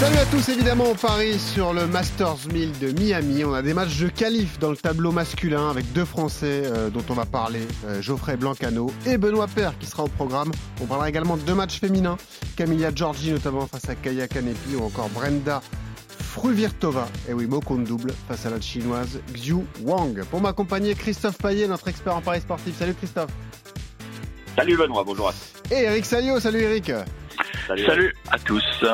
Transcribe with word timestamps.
Salut 0.00 0.16
à 0.16 0.26
tous, 0.26 0.48
évidemment, 0.48 0.86
on 0.90 0.94
parie 0.96 1.38
sur 1.38 1.72
le 1.72 1.86
Masters 1.86 2.48
1000 2.52 2.78
de 2.80 3.00
Miami. 3.00 3.44
On 3.44 3.54
a 3.54 3.62
des 3.62 3.74
matchs 3.74 4.00
de 4.00 4.08
qualif 4.08 4.58
dans 4.58 4.70
le 4.70 4.76
tableau 4.76 5.12
masculin 5.12 5.70
avec 5.70 5.92
deux 5.92 6.04
Français 6.04 6.62
euh, 6.64 6.90
dont 6.90 7.04
on 7.10 7.14
va 7.14 7.26
parler, 7.26 7.62
euh, 7.86 8.02
Geoffrey 8.02 8.36
Blancano 8.36 8.90
et 9.06 9.18
Benoît 9.18 9.46
Père 9.46 9.78
qui 9.78 9.86
sera 9.86 10.02
au 10.02 10.08
programme. 10.08 10.50
On 10.82 10.86
parlera 10.86 11.08
également 11.08 11.36
de 11.36 11.42
deux 11.42 11.54
matchs 11.54 11.78
féminins, 11.78 12.16
Camilla 12.56 12.90
Giorgi 12.92 13.30
notamment 13.30 13.68
face 13.68 13.88
à 13.88 13.94
Kaya 13.94 14.26
Kanepi 14.26 14.74
ou 14.74 14.84
encore 14.84 15.08
Brenda 15.10 15.62
Fruvirtova, 16.08 17.06
et 17.28 17.32
oui, 17.32 17.46
mot 17.46 17.60
compte 17.60 17.84
double, 17.84 18.12
face 18.26 18.44
à 18.46 18.50
la 18.50 18.60
chinoise 18.60 19.20
Xiu 19.32 19.58
Wang. 19.82 20.24
Pour 20.24 20.40
m'accompagner, 20.40 20.96
Christophe 20.96 21.38
Payet, 21.38 21.68
notre 21.68 21.86
expert 21.86 22.16
en 22.16 22.20
paris 22.20 22.40
sportif. 22.40 22.76
Salut 22.76 22.94
Christophe. 22.94 23.30
Salut 24.56 24.76
Benoît, 24.76 25.04
bonjour 25.04 25.28
à 25.28 25.32
tous. 25.32 25.72
Et 25.72 25.84
Eric 25.84 26.04
Salio, 26.04 26.40
salut 26.40 26.62
Eric. 26.62 26.90
Salut, 27.68 27.86
Salut 27.86 28.14
à 28.32 28.38
tous. 28.40 28.84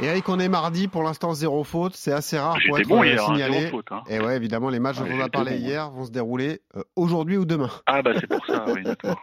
Eric, 0.00 0.28
on 0.28 0.38
est 0.40 0.48
mardi, 0.48 0.88
pour 0.88 1.02
l'instant 1.04 1.34
zéro 1.34 1.62
faute, 1.62 1.94
c'est 1.94 2.12
assez 2.12 2.36
rare 2.38 2.58
pour 2.66 2.78
être 2.78 2.88
bon 2.88 3.02
euh, 3.02 3.06
hier, 3.06 3.22
hein, 3.22 3.26
signalé. 3.34 3.58
zéro 3.60 3.70
faute. 3.70 3.92
hein. 3.92 4.02
Et 4.08 4.18
ouais, 4.18 4.36
évidemment, 4.36 4.68
les 4.68 4.80
matchs 4.80 4.98
Ouais, 5.00 5.08
dont 5.08 5.14
on 5.16 5.20
a 5.20 5.28
parlé 5.28 5.52
bon, 5.52 5.56
hier 5.58 5.90
vont 5.90 6.04
se 6.04 6.10
dérouler 6.10 6.60
euh, 6.76 6.82
aujourd'hui 6.96 7.36
ou 7.36 7.44
demain. 7.44 7.70
Ah 7.86 8.02
bah 8.02 8.12
c'est 8.20 8.26
pour 8.26 8.44
ça, 8.46 8.66
oui, 8.74 8.82
d'accord. 8.84 9.20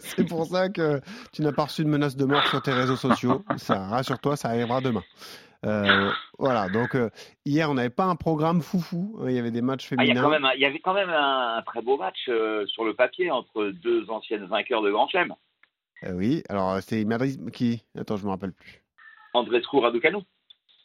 C'est 0.00 0.24
pour 0.28 0.44
ça 0.46 0.68
que 0.68 1.00
tu 1.32 1.40
n'as 1.42 1.52
pas 1.52 1.64
reçu 1.64 1.84
de 1.84 1.88
menace 1.88 2.16
de 2.16 2.24
mort 2.26 2.46
sur 2.46 2.60
tes 2.60 2.72
réseaux 2.72 2.96
sociaux. 2.96 3.44
Ça, 3.56 3.86
rassure-toi, 3.86 4.36
ça 4.36 4.48
arrivera 4.48 4.80
demain. 4.82 5.02
Euh, 5.64 6.10
voilà, 6.38 6.68
donc 6.68 6.94
euh, 6.96 7.10
hier, 7.46 7.70
on 7.70 7.74
n'avait 7.74 7.90
pas 7.90 8.04
un 8.04 8.16
programme 8.16 8.60
foufou. 8.62 9.18
hein, 9.20 9.26
Il 9.28 9.34
y 9.34 9.38
avait 9.38 9.50
des 9.50 9.62
matchs 9.62 9.88
Ah, 9.92 10.02
il, 10.04 10.08
y 10.08 10.10
a 10.10 10.14
féminins. 10.14 10.22
quand 10.22 10.30
même 10.30 10.44
un- 10.44 10.54
il 10.54 10.60
y 10.60 10.64
avait 10.66 10.80
quand 10.80 10.94
même 10.94 11.10
un, 11.10 11.56
un 11.58 11.62
très 11.62 11.80
beau 11.82 11.96
match 11.96 12.18
euh, 12.28 12.66
sur 12.66 12.84
le 12.84 12.94
papier 12.94 13.30
entre 13.30 13.70
deux 13.82 14.08
anciennes 14.10 14.44
vainqueurs 14.46 14.82
de 14.82 14.90
Grand 14.90 15.08
Chelem, 15.08 15.34
Euh, 16.04 16.12
oui, 16.12 16.42
alors 16.50 16.78
c'est 16.82 17.04
Madrid 17.06 17.50
qui? 17.52 17.84
Attends, 17.98 18.16
je 18.16 18.24
me 18.24 18.30
rappelle 18.30 18.52
plus. 18.52 18.82
Andrescu 19.34 19.78
Raducanu. 19.78 20.18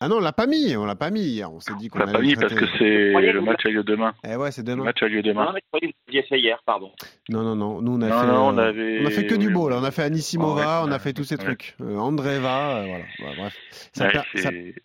Ah 0.02 0.10
non, 0.10 0.18
on 0.18 0.20
l'a 0.20 0.34
pas 0.34 0.46
mis, 0.46 0.76
on 0.76 0.86
l'a 0.86 0.96
pas 0.96 1.10
mis 1.10 1.22
hier. 1.22 1.52
On 1.52 1.62
s'est 1.62 1.74
dit 1.76 1.88
On 1.90 1.94
qu'on 1.94 2.00
l'a 2.06 2.12
pas 2.12 2.20
mis 2.20 2.36
le 2.36 2.42
parce 2.42 2.54
que 2.54 2.66
c'est 2.78 3.14
le 3.14 3.42
match 3.42 3.66
a 3.66 3.70
lieu 3.70 3.82
demain. 3.84 4.14
Eh 4.28 4.36
ouais, 4.36 4.52
c'est 4.52 4.62
Le 4.62 4.68
demain. 4.74 4.84
match 4.84 5.02
a 5.02 5.08
lieu 5.08 5.22
Non, 5.22 5.30
demain. 5.30 5.52
mais 5.54 5.62
vous 5.72 5.80
l'aviez 6.08 6.24
fait 6.24 6.38
hier, 6.40 6.60
pardon. 6.66 6.92
Non, 7.30 7.44
non, 7.44 7.56
non. 7.56 7.82
Nous, 7.82 7.94
on 7.94 8.02
a 8.02 8.10
Non, 8.10 8.20
fait. 8.22 8.28
non, 8.28 8.48
on 8.50 8.58
euh, 8.58 8.70
avait- 8.70 9.00
on 9.02 9.06
a 9.06 9.10
fait 9.10 9.26
que 9.26 9.36
du 9.36 9.50
beau 9.50 9.70
là. 9.70 9.78
oui. 9.78 9.82
On 9.82 9.86
a 9.86 9.92
fait 9.92 10.04
Anissimova, 10.04 10.82
Ouais, 10.84 10.90
on 10.90 10.92
a 10.92 11.00
fait 11.00 11.14
tous 11.14 11.24
ces 11.24 11.36
ouais. 11.38 11.44
trucs. 11.44 11.76
Euh, 11.80 11.96
Andreva, 11.98 12.78
euh, 12.80 12.86
voilà. 12.88 13.04
Ouais, 13.32 13.36
bref. 13.38 13.58
Ça, 13.94 14.06
Ouais, 14.08 14.12
per- 14.12 14.22
ça- 14.36 14.50
c'est- 14.52 14.76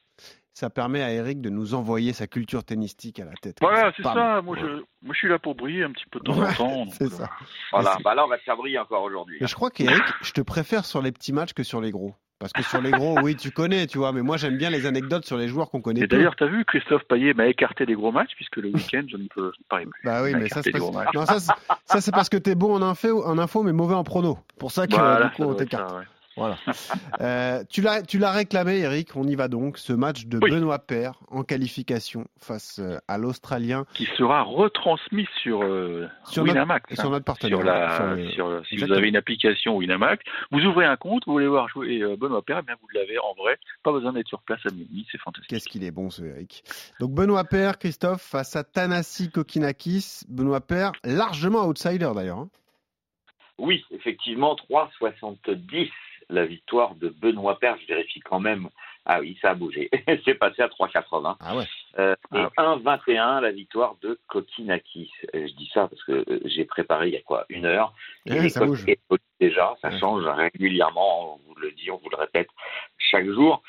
ça 0.55 0.71
permet 0.71 1.03
à 1.03 1.11
Eric 1.13 1.41
de 1.41 1.51
nous 1.51 1.75
envoyer 1.75 2.13
sa 2.13 2.29
culture 2.29 2.63
tennistique 2.63 3.19
à 3.19 3.25
la 3.25 3.33
tête. 3.43 3.57
Voilà, 3.61 3.93
c'est 3.97 4.05
ça. 4.05 4.41
Moi, 4.43 4.55
Ouais. 4.55 4.63
je, 4.63 4.67
moi, 5.03 5.13
je 5.13 5.19
suis 5.19 5.29
là 5.29 5.41
pour 5.41 5.57
briller 5.57 5.83
un 5.83 5.91
petit 5.91 6.05
peu 6.13 6.21
de 6.21 6.25
temps 6.25 6.39
Ouais, 6.39 6.47
en 6.51 6.55
temps. 6.55 6.85
c'est 6.91 7.05
euh, 7.05 7.09
ça. 7.09 7.31
Voilà, 7.73 7.95
Mais 7.99 8.05
bah 8.05 8.15
là 8.15 8.25
on 8.25 8.29
va 8.29 8.39
te 8.39 8.45
faire 8.45 8.57
briller 8.57 8.79
encore 8.79 9.03
aujourd'hui. 9.03 9.39
Mais 9.41 9.49
je 9.49 9.55
crois 9.57 9.71
qu'Eric, 9.71 10.03
je 10.23 10.31
te 10.33 10.41
préfère 10.41 10.85
sur 10.85 11.03
les 11.03 11.11
petits 11.11 11.33
matchs 11.33 11.53
que 11.53 11.65
sur 11.65 11.81
les 11.81 11.91
gros. 11.91 12.15
Parce 12.41 12.55
que 12.55 12.63
sur 12.63 12.81
les 12.81 12.91
gros, 12.91 13.21
oui, 13.21 13.37
tu 13.37 13.51
connais, 13.51 13.87
tu 13.87 13.99
vois. 13.99 14.13
Mais 14.13 14.23
moi, 14.23 14.39
j'aime 14.39 14.57
bien 14.57 14.71
les 14.71 14.87
anecdotes 14.87 15.27
sur 15.27 15.37
les 15.37 15.47
joueurs 15.47 15.71
qu'on 15.71 15.83
connaît 15.83 16.01
Et 16.01 16.07
d'ailleurs, 16.07 16.35
t'as 16.37 16.47
vu, 16.47 16.65
Christophe 16.65 17.05
Payet 17.05 17.35
m'a 17.35 17.47
écarté 17.47 17.85
des 17.85 17.93
gros 17.93 18.13
matchs 18.13 18.31
puisque 18.35 18.57
le 18.57 18.69
week-end, 18.75 19.03
je 19.07 19.19
ne 19.19 19.29
peux 19.29 19.53
parie 19.69 19.85
plus. 19.85 20.01
Bah 20.05 20.23
oui, 20.23 20.33
mais 20.35 20.49
ça, 20.49 20.63
c'est 20.63 20.73
parce... 20.73 21.45
ça, 21.85 22.01
ça, 22.01 22.13
parce 22.13 22.31
que 22.31 22.39
t'es 22.39 22.55
bon 22.55 22.75
en 22.75 22.81
info, 22.81 23.23
en 23.27 23.37
info, 23.37 23.63
mais 23.63 23.75
mauvais 23.75 23.95
en 23.95 24.05
prono. 24.05 24.39
Pour 24.59 24.73
ça 24.73 24.87
que 24.87 24.95
Voilà, 24.95 25.27
du 25.29 25.35
coup, 25.35 25.43
on 25.43 25.55
t'écarte. 25.55 25.93
ouais. 25.93 26.05
Voilà. 26.41 26.57
Euh, 27.21 27.63
tu 27.69 27.83
l'as, 27.83 28.01
tu 28.03 28.19
l'as 28.19 28.31
réclamé, 28.33 28.79
Eric. 28.79 29.15
On 29.15 29.25
y 29.25 29.35
va 29.35 29.49
donc. 29.49 29.77
Ce 29.77 29.93
match 29.93 30.25
de 30.25 30.39
Oui. 30.43 30.51
Benoît 30.51 30.79
Paire 30.79 31.21
en 31.31 31.43
qualification 31.43 32.25
face 32.39 32.79
euh, 32.79 32.97
à 33.09 33.19
l'Australien 33.19 33.85
Qui 33.93 34.07
sera 34.17 34.41
retransmis 34.43 35.29
sur, 35.43 35.63
euh, 35.63 36.09
Sur 36.25 36.45
notre- 36.45 36.55
Winamax. 36.55 36.95
sur 36.95 37.05
hein. 37.05 37.11
notre 37.11 37.25
partenaire. 37.27 37.59
Sur 37.59 37.67
la, 37.67 37.97
Sur 37.97 38.07
le- 38.07 38.31
sur, 38.31 38.47
si 38.67 38.75
Exactement. 38.75 38.87
vous 38.87 38.99
avez 38.99 39.09
une 39.09 39.17
application 39.17 39.77
Winamax, 39.77 40.25
vous 40.51 40.61
ouvrez 40.61 40.87
un 40.87 40.97
compte, 40.97 41.25
vous 41.27 41.33
voulez 41.35 41.47
voir 41.49 41.69
jouer 41.69 42.01
euh, 42.01 42.17
Benoît 42.17 42.41
Père, 42.43 42.61
eh 42.63 42.67
bien 42.67 42.77
vous 42.81 42.89
l'avez 42.95 43.19
en 43.19 43.35
vrai. 43.35 43.59
Pas 43.83 43.93
besoin 43.93 44.15
d'être 44.15 44.29
sur 44.29 44.41
place 44.43 44.61
à 44.65 44.71
Miami, 44.71 45.07
c'est 45.13 45.19
fantastique. 45.21 45.51
Qu'est-ce 45.51 45.69
qu'il 45.69 45.85
est 45.85 45.91
bon, 45.91 46.09
ce 46.09 46.23
Eric. 46.23 46.65
Donc 47.01 47.11
Benoît 47.11 47.45
Paire, 47.45 47.79
Christophe, 47.79 48.23
face 48.23 48.57
à 48.57 48.65
Tanasi 48.65 49.31
Kokinakis. 49.31 50.23
Benoît 50.29 50.63
Paire, 50.63 50.93
largement 51.05 51.67
outsider 51.67 52.11
d'ailleurs. 52.15 52.39
hein. 52.39 52.49
Oui, 53.59 53.85
effectivement, 53.91 54.57
3,70 54.71 55.91
la 56.31 56.47
victoire 56.47 56.95
de 56.95 57.09
Benoît 57.09 57.59
Père. 57.59 57.77
Je 57.83 57.87
vérifie 57.87 58.21
quand 58.21 58.41
même. 58.41 58.69
Ah 59.07 59.21
oui, 59.21 59.39
ça 59.41 59.51
a 59.51 59.55
bougé. 59.55 59.89
c'est 60.25 60.35
passé 60.35 60.63
à 60.63 60.69
3,80. 60.69 61.37
Ah 61.41 61.57
ouais. 61.57 61.65
Euh, 61.99 62.15
et 62.35 62.39
Ah. 62.57 62.77
1,21 62.77 63.41
la 63.41 63.51
victoire 63.51 63.97
de 64.03 64.19
Kokinakis. 64.29 65.11
Euh, 65.35 65.47
Je 65.49 65.53
dis 65.55 65.71
ça 65.73 65.89
parce 65.89 66.03
que 66.05 66.25
euh, 66.31 66.41
j'ai 66.45 66.65
préparé 66.65 67.09
il 67.09 67.15
y 67.15 67.17
a 67.17 67.23
quoi 67.23 67.47
Une 67.49 67.65
heure. 67.67 67.93
Et 68.27 68.33
Ouais, 68.33 68.43
les 68.43 68.49
ça 68.51 68.65
bouge. 68.65 68.85
déjà, 69.41 69.75
ça 69.83 69.89
Ouais. 69.89 69.99
change 69.99 70.25
régulièrement, 70.27 71.35
on 71.35 71.39
vous 71.49 71.55
le 71.57 71.73
dit, 71.73 71.91
on 71.91 71.97
vous 71.97 72.11
le 72.11 72.17
répète 72.17 72.49
chaque 72.99 73.27
jour. 73.29 73.63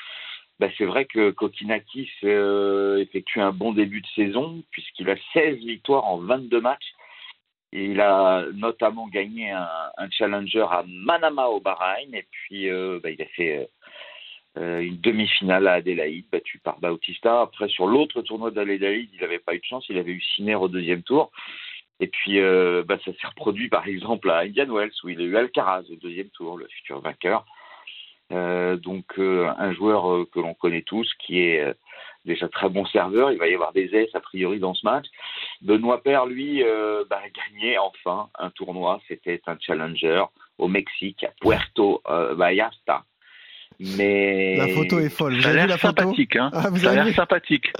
Bah, 0.60 0.68
c'est 0.78 0.84
vrai 0.84 1.06
que 1.06 1.30
Kokinakis 1.30 2.10
euh, 2.24 2.98
effectue 2.98 3.40
un 3.40 3.52
bon 3.52 3.72
début 3.72 4.00
de 4.02 4.06
saison 4.14 4.62
puisqu'il 4.70 5.08
a 5.10 5.16
16 5.32 5.56
victoires 5.58 6.04
en 6.04 6.18
22 6.18 6.60
matchs. 6.60 6.92
Il 7.72 8.00
a 8.02 8.44
notamment 8.52 9.08
gagné 9.08 9.50
un, 9.50 10.10
challenger 10.10 10.66
à 10.70 10.84
Manama 10.86 11.46
au 11.46 11.60
Bahreïn 11.60 12.14
et 12.14 12.26
puis 12.30 12.68
euh, 12.68 13.00
bah, 13.02 13.10
il 13.10 13.22
a 13.22 13.26
fait 13.26 13.58
euh, 13.58 13.64
euh, 14.58 14.80
une 14.80 15.00
demi-finale 15.00 15.66
à 15.66 15.74
Adélaïde, 15.74 16.26
battu 16.30 16.58
par 16.58 16.78
Bautista. 16.80 17.40
Après, 17.40 17.68
sur 17.68 17.86
l'autre 17.86 18.20
tournoi 18.20 18.50
d'Adélaïde, 18.50 19.08
il 19.14 19.20
n'avait 19.20 19.38
pas 19.38 19.54
eu 19.54 19.58
de 19.58 19.64
chance, 19.64 19.86
il 19.88 19.96
avait 19.96 20.12
eu 20.12 20.20
Sinner 20.20 20.56
au 20.56 20.68
deuxième 20.68 21.02
tour. 21.02 21.30
Et 21.98 22.08
puis, 22.08 22.40
bah, 22.40 22.98
ça 23.04 23.12
s'est 23.12 23.26
reproduit 23.26 23.68
par 23.68 23.86
exemple 23.86 24.28
à 24.30 24.40
Indian 24.40 24.66
Wells, 24.66 24.92
où 25.04 25.08
il 25.08 25.20
a 25.20 25.24
eu 25.24 25.36
Alcaraz 25.36 25.84
au 25.90 25.96
deuxième 25.96 26.30
tour, 26.30 26.58
le 26.58 26.66
futur 26.66 27.00
vainqueur. 27.00 27.46
Donc, 28.30 29.18
un 29.18 29.72
joueur 29.72 30.26
que 30.30 30.40
l'on 30.40 30.54
connaît 30.54 30.82
tous, 30.82 31.08
qui 31.20 31.38
est 31.38 31.74
déjà 32.24 32.48
très 32.48 32.68
bon 32.68 32.84
serveur. 32.86 33.32
Il 33.32 33.38
va 33.38 33.48
y 33.48 33.54
avoir 33.54 33.72
des 33.72 33.94
aises 33.94 34.14
a 34.14 34.20
priori 34.20 34.58
dans 34.58 34.74
ce 34.74 34.84
match. 34.86 35.06
Benoît 35.60 36.02
Père, 36.02 36.26
lui, 36.26 36.62
euh, 36.62 37.04
bah, 37.10 37.20
a 37.24 37.28
gagné 37.28 37.78
enfin 37.78 38.28
un 38.38 38.50
tournoi. 38.50 39.00
C'était 39.08 39.40
un 39.46 39.56
challenger 39.60 40.22
au 40.58 40.68
Mexique, 40.68 41.24
à 41.24 41.30
Puerto 41.40 42.02
euh, 42.08 42.34
Vallarta. 42.34 43.04
Mais 43.80 44.56
La 44.56 44.68
photo 44.68 44.98
est 45.00 45.08
folle. 45.08 45.34
Vous 45.36 45.40
Ça 45.42 45.48
a 45.48 45.52
l'air 45.54 45.66
la 45.66 45.78
photo 45.78 46.02
sympathique, 46.02 46.36
hein. 46.36 46.50
Ah, 46.52 46.68
vous 46.70 46.76
ça 46.78 46.90
a 46.90 46.94
l'air 46.94 47.14
sympathique. 47.14 47.72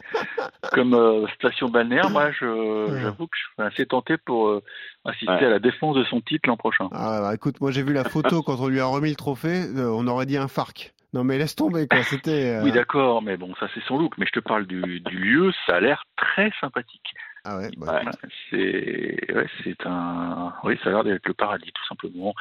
Comme 0.72 0.94
euh, 0.94 1.26
station 1.34 1.68
balnéaire, 1.68 2.10
moi, 2.10 2.32
je, 2.32 2.46
Ouais. 2.46 3.00
j'avoue 3.02 3.26
que 3.26 3.36
je 3.36 3.42
suis 3.42 3.72
assez 3.74 3.86
tenté 3.86 4.16
pour 4.16 4.48
euh, 4.48 4.62
assister 5.04 5.30
Ouais. 5.32 5.44
à 5.44 5.50
la 5.50 5.58
défense 5.58 5.94
de 5.94 6.02
son 6.04 6.20
titre 6.20 6.48
l'an 6.48 6.56
prochain. 6.56 6.88
Ah, 6.92 7.20
bah, 7.20 7.34
écoute, 7.34 7.60
moi 7.60 7.70
j'ai 7.70 7.82
vu 7.82 7.92
la 7.92 8.04
photo 8.04 8.42
quand 8.42 8.56
on 8.58 8.68
lui 8.68 8.80
a 8.80 8.86
remis 8.86 9.10
le 9.10 9.16
trophée. 9.16 9.62
euh, 9.76 9.90
on 9.94 10.06
aurait 10.08 10.26
dit 10.26 10.38
un 10.38 10.48
farc. 10.48 10.92
Non 11.12 11.24
mais 11.24 11.36
laisse 11.38 11.54
tomber 11.56 11.86
quoi. 11.86 12.02
C'était. 12.04 12.56
euh, 12.56 12.62
Oui, 12.64 12.72
d'accord, 12.72 13.20
mais 13.22 13.36
bon, 13.36 13.54
ça 13.60 13.68
c'est 13.74 13.82
son 13.84 13.98
look. 13.98 14.16
Mais 14.18 14.26
je 14.26 14.32
te 14.32 14.40
parle 14.40 14.66
du, 14.66 15.00
du 15.00 15.16
lieu, 15.18 15.52
ça 15.66 15.76
a 15.76 15.80
l'air 15.80 16.04
très 16.16 16.50
sympathique. 16.60 17.12
Ah 17.44 17.58
ouais. 17.58 17.68
bah. 17.76 17.86
Voilà, 18.02 18.10
c'est, 18.50 19.34
ouais, 19.34 19.46
c'est 19.64 19.84
un, 19.86 20.54
oui, 20.64 20.78
ça 20.82 20.90
a 20.90 20.92
l'air 20.92 21.04
d'être 21.04 21.26
le 21.26 21.34
paradis, 21.34 21.72
tout 21.72 21.84
simplement. 21.88 22.34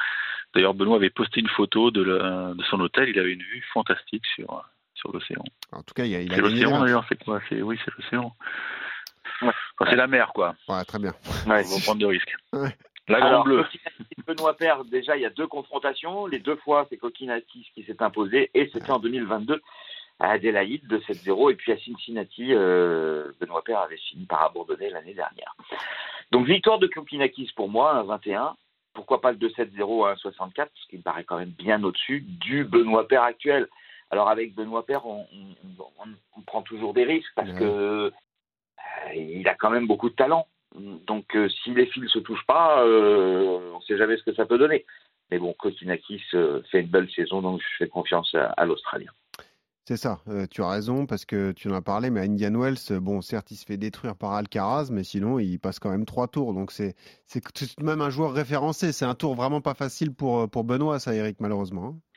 D'ailleurs, 0.54 0.74
Benoît 0.74 0.96
avait 0.96 1.10
posté 1.10 1.40
une 1.40 1.48
photo 1.48 1.90
de, 1.90 2.02
la- 2.02 2.54
de 2.54 2.62
son 2.64 2.78
hôtel. 2.80 3.08
Il 3.08 3.18
avait 3.18 3.32
une 3.32 3.42
vue 3.42 3.64
fantastique 3.72 4.24
sur, 4.34 4.64
sur 4.94 5.12
l'océan. 5.12 5.42
En 5.72 5.82
tout 5.82 5.94
cas, 5.94 6.04
il 6.04 6.14
a, 6.14 6.20
il 6.20 6.32
a 6.32 6.36
C'est 6.36 6.40
l'océan 6.42 6.80
d'ailleurs, 6.84 7.04
c'est 7.08 7.22
quoi? 7.24 7.40
C'est 7.48 7.60
oui, 7.62 7.78
c'est 7.84 7.92
l'océan. 7.98 8.34
Ouais. 9.42 9.48
Enfin, 9.78 9.90
c'est 9.90 9.96
la 9.96 10.06
mer, 10.06 10.30
quoi. 10.34 10.54
Ouais, 10.68 10.84
très 10.84 10.98
bien. 10.98 11.12
Ouais. 11.46 11.64
On 11.66 11.76
va 11.76 11.82
prendre 11.82 12.00
de 12.00 12.06
risques. 12.06 12.34
Ouais. 12.52 12.76
La 13.08 13.18
grande 13.18 13.30
Alors, 13.32 13.44
bleue. 13.44 13.64
Benoît 14.26 14.56
Père, 14.56 14.84
déjà, 14.84 15.16
il 15.16 15.22
y 15.22 15.26
a 15.26 15.30
deux 15.30 15.46
confrontations. 15.46 16.26
Les 16.26 16.38
deux 16.38 16.56
fois, 16.56 16.86
c'est 16.88 16.96
Kokinakis 16.96 17.70
qui 17.74 17.82
s'est 17.84 18.00
imposé 18.02 18.50
et 18.54 18.70
c'était 18.72 18.90
en 18.92 18.98
2022 19.00 19.60
à 20.20 20.30
Adélaïde 20.30 20.86
de 20.86 20.98
7-0. 20.98 21.50
Et 21.50 21.54
puis 21.56 21.72
à 21.72 21.78
Cincinnati, 21.78 22.54
euh, 22.54 23.32
Benoît 23.40 23.62
Père 23.64 23.80
avait 23.80 23.96
fini 23.96 24.24
par 24.26 24.44
abandonner 24.44 24.88
l'année 24.90 25.14
dernière. 25.14 25.54
Donc 26.30 26.46
victoire 26.46 26.78
de 26.78 26.86
Kokinakis 26.86 27.50
pour 27.56 27.68
moi, 27.68 27.92
un 27.94 28.04
21. 28.04 28.54
Pourquoi 28.94 29.20
pas 29.20 29.32
le 29.32 29.38
2-7-0 29.38 30.06
à 30.06 30.14
1,64 30.14 30.54
Parce 30.54 30.70
qu'il 30.88 30.98
me 30.98 31.02
paraît 31.02 31.24
quand 31.24 31.38
même 31.38 31.50
bien 31.50 31.82
au-dessus 31.82 32.20
du 32.20 32.64
Benoît 32.64 33.08
Père 33.08 33.22
actuel. 33.22 33.66
Alors 34.10 34.28
avec 34.28 34.54
Benoît 34.54 34.84
Père, 34.86 35.06
on, 35.06 35.26
on- 35.32 35.82
on- 36.04 36.08
on 36.36 36.40
prend 36.42 36.62
toujours 36.62 36.92
des 36.94 37.04
risques 37.04 37.32
parce 37.34 37.48
Ouais. 37.50 37.58
que 37.58 37.64
euh, 37.64 38.10
il 39.14 39.48
a 39.48 39.54
quand 39.54 39.70
même 39.70 39.86
beaucoup 39.86 40.10
de 40.10 40.14
talent. 40.14 40.46
Donc 41.06 41.34
euh, 41.34 41.48
si 41.48 41.74
les 41.74 41.86
fils 41.86 42.10
se 42.10 42.18
touchent 42.18 42.46
pas, 42.46 42.84
euh, 42.84 43.72
on 43.74 43.78
ne 43.78 43.82
sait 43.82 43.98
jamais 43.98 44.16
ce 44.16 44.22
que 44.22 44.34
ça 44.34 44.46
peut 44.46 44.58
donner. 44.58 44.86
Mais 45.30 45.38
bon, 45.38 45.54
Kokinakis 45.54 46.22
euh, 46.34 46.62
fait 46.70 46.80
une 46.80 46.88
belle 46.88 47.10
saison, 47.10 47.40
donc 47.42 47.60
je 47.60 47.76
fais 47.78 47.88
confiance 47.88 48.34
à, 48.34 48.64
l'Australien. 48.66 49.10
C'est 49.84 49.96
ça, 49.96 50.20
tu 50.50 50.62
as 50.62 50.68
raison, 50.68 51.06
parce 51.06 51.24
que 51.24 51.50
tu 51.52 51.68
en 51.68 51.74
as 51.74 51.82
parlé, 51.82 52.10
mais 52.10 52.20
Indian 52.20 52.54
Wells, 52.54 53.00
bon, 53.00 53.20
certes, 53.20 53.50
il 53.50 53.56
se 53.56 53.66
fait 53.66 53.76
détruire 53.76 54.14
par 54.14 54.32
Alcaraz, 54.32 54.90
mais 54.92 55.02
sinon, 55.02 55.40
il 55.40 55.58
passe 55.58 55.80
quand 55.80 55.90
même 55.90 56.04
trois 56.04 56.28
tours. 56.28 56.54
Donc, 56.54 56.70
c'est 56.70 56.94
tout 57.26 57.64
de 57.78 57.84
même 57.84 58.00
un 58.00 58.08
joueur 58.08 58.32
référencé. 58.32 58.92
C'est 58.92 59.06
un 59.06 59.16
tour 59.16 59.34
vraiment 59.34 59.60
pas 59.60 59.74
facile 59.74 60.14
pour, 60.14 60.48
pour 60.48 60.62
Benoît, 60.62 61.00
ça, 61.00 61.14
Eric, 61.14 61.38
malheureusement. 61.40 61.96
hein. 61.96 62.12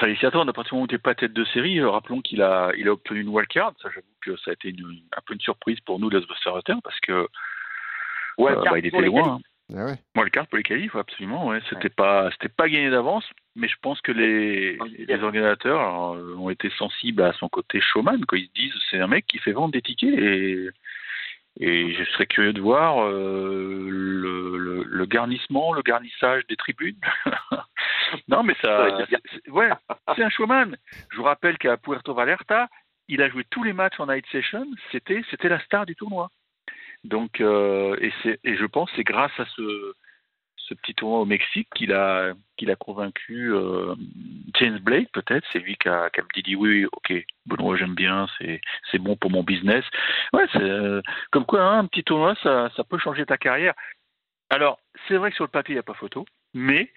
Fallait 0.00 0.16
s'y 0.16 0.26
attendre. 0.26 0.48
À 0.48 0.52
partir 0.52 0.70
du 0.70 0.74
moment 0.76 0.84
où 0.84 0.88
tu 0.88 0.94
n'es 0.94 0.98
pas 0.98 1.14
tête 1.14 1.32
de 1.34 1.44
série, 1.44 1.78
euh, 1.78 1.88
rappelons 1.90 2.20
qu'il 2.22 2.40
a, 2.42 2.72
il 2.76 2.88
a 2.88 2.92
obtenu 2.92 3.20
une 3.20 3.28
wildcard. 3.28 3.74
Ça, 3.82 3.90
j'avoue 3.94 4.06
que 4.22 4.34
ça 4.38 4.50
a 4.50 4.54
été 4.54 4.70
une- 4.70 5.02
un 5.16 5.20
peu 5.26 5.34
une 5.34 5.40
surprise 5.40 5.78
pour 5.80 6.00
nous, 6.00 6.08
les 6.10 6.18
observateurs, 6.18 6.78
parce 6.82 6.98
que 7.00 7.28
Ouais, 8.38 8.52
euh, 8.52 8.62
bah, 8.64 8.78
il 8.78 8.86
était 8.86 9.00
loin. 9.02 9.34
hein. 9.34 9.40
Ah 9.76 9.84
ouais. 9.86 9.94
Wildcard 10.16 10.46
pour 10.48 10.56
les 10.56 10.64
qualifs, 10.64 10.94
ouais, 10.94 11.00
absolument. 11.00 11.46
Ouais. 11.46 11.60
C'était 11.68 11.90
pas, 11.90 12.28
c'était 12.32 12.48
pas 12.48 12.68
gagné 12.68 12.90
d'avance, 12.90 13.24
mais 13.54 13.68
je 13.68 13.76
pense 13.80 14.00
que 14.00 14.10
les, 14.10 14.76
les 14.98 15.22
organisateurs 15.22 15.78
alors, 15.78 16.14
euh, 16.14 16.34
ont 16.36 16.50
été 16.50 16.70
sensibles 16.70 17.22
à 17.22 17.32
son 17.34 17.48
côté 17.48 17.80
showman. 17.80 18.24
Quoi. 18.26 18.38
Ils 18.38 18.46
se 18.48 18.52
disent, 18.54 18.74
c'est 18.90 18.98
un 18.98 19.06
mec 19.06 19.26
qui 19.28 19.38
fait 19.38 19.52
vendre 19.52 19.72
des 19.72 19.82
tickets 19.82 20.18
et, 20.18 20.70
et 21.58 21.92
je 21.94 22.04
serais 22.12 22.26
curieux 22.26 22.52
de 22.52 22.60
voir 22.60 23.02
euh, 23.04 23.86
le, 23.90 24.56
le, 24.56 24.82
le 24.84 25.06
garnissement, 25.06 25.72
le 25.72 25.82
garnissage 25.82 26.46
des 26.48 26.56
tribunes. 26.56 27.00
non, 28.28 28.42
mais 28.42 28.54
Ça 28.62 29.06
c'est- 29.08 29.16
c'est- 29.44 29.50
ouais, 29.50 29.70
c'est 30.14 30.22
un 30.22 30.30
showman. 30.30 30.76
Je 31.10 31.16
vous 31.16 31.24
rappelle 31.24 31.58
qu'à 31.58 31.76
Puerto 31.76 32.14
Vallarta, 32.14 32.68
il 33.08 33.20
a 33.22 33.28
joué 33.28 33.44
tous 33.50 33.62
les 33.64 33.72
matchs 33.72 33.98
en 33.98 34.06
night 34.06 34.24
session. 34.30 34.66
C'était, 34.92 35.22
c'était 35.30 35.48
la 35.48 35.60
star 35.60 35.86
du 35.86 35.96
tournoi. 35.96 36.30
Donc, 37.04 37.40
euh, 37.40 37.96
et, 38.00 38.12
c'est, 38.22 38.38
et 38.44 38.56
je 38.56 38.66
pense 38.66 38.90
que 38.90 38.96
c'est 38.96 39.04
grâce 39.04 39.32
à 39.38 39.46
ce, 39.46 39.94
ce 40.70 40.74
petit 40.74 40.94
tournoi 40.94 41.20
au 41.20 41.24
Mexique 41.24 41.68
qu'il 41.74 41.92
a, 41.92 42.32
qu'il 42.56 42.70
a 42.70 42.76
convaincu 42.76 43.52
euh, 43.52 43.94
James 44.54 44.78
Blake, 44.78 45.10
peut-être. 45.12 45.46
C'est 45.52 45.58
lui 45.58 45.76
qui 45.76 45.88
a, 45.88 46.08
qui 46.10 46.20
a 46.20 46.42
dit 46.42 46.54
oui, 46.54 46.86
ok, 46.86 47.12
Benoît, 47.46 47.76
j'aime 47.76 47.94
bien, 47.94 48.28
c'est, 48.38 48.60
c'est 48.90 48.98
bon 48.98 49.16
pour 49.16 49.30
mon 49.30 49.42
business. 49.42 49.84
Ouais, 50.32 50.46
c'est 50.52 50.62
euh, 50.62 51.02
comme 51.32 51.44
quoi, 51.44 51.62
hein, 51.62 51.80
un 51.80 51.86
petit 51.86 52.04
tournoi, 52.04 52.36
ça, 52.42 52.70
ça 52.76 52.84
peut 52.84 52.98
changer 52.98 53.26
ta 53.26 53.36
carrière. 53.36 53.74
Alors, 54.48 54.78
c'est 55.08 55.16
vrai 55.16 55.30
que 55.30 55.36
sur 55.36 55.44
le 55.44 55.50
papier, 55.50 55.74
il 55.74 55.76
n'y 55.76 55.80
a 55.80 55.84
pas 55.84 55.94
photo, 55.94 56.24
mais 56.54 56.92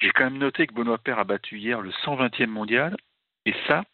j'ai 0.00 0.10
quand 0.10 0.24
même 0.24 0.38
noté 0.38 0.66
que 0.66 0.74
Benoît 0.74 0.98
Paire 0.98 1.18
a 1.18 1.24
battu 1.24 1.58
hier 1.58 1.80
le 1.80 1.90
120e 1.90 2.46
mondial, 2.46 2.96
et 3.44 3.54
ça, 3.68 3.84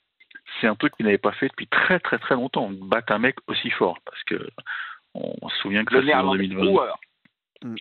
c'est 0.61 0.69
un 0.69 0.76
truc 0.76 0.97
qu'il 0.97 1.06
n'avait 1.06 1.19
pas 1.19 1.32
fait 1.32 1.49
depuis 1.49 1.67
très 1.67 1.99
très 2.00 2.19
très 2.19 2.35
longtemps, 2.35 2.71
battre 2.71 3.12
un 3.12 3.19
mec 3.19 3.37
aussi 3.47 3.71
fort, 3.71 3.99
parce 4.05 4.23
que 4.25 4.49
on 5.14 5.49
se 5.49 5.56
souvient 5.59 5.85
que 5.85 5.94
Le 5.94 6.00
ça 6.00 6.06
c'est 6.06 6.14
en 6.14 6.17
néerlandais 6.17 6.47
2020. 6.49 6.64
Brouwer. 6.64 6.93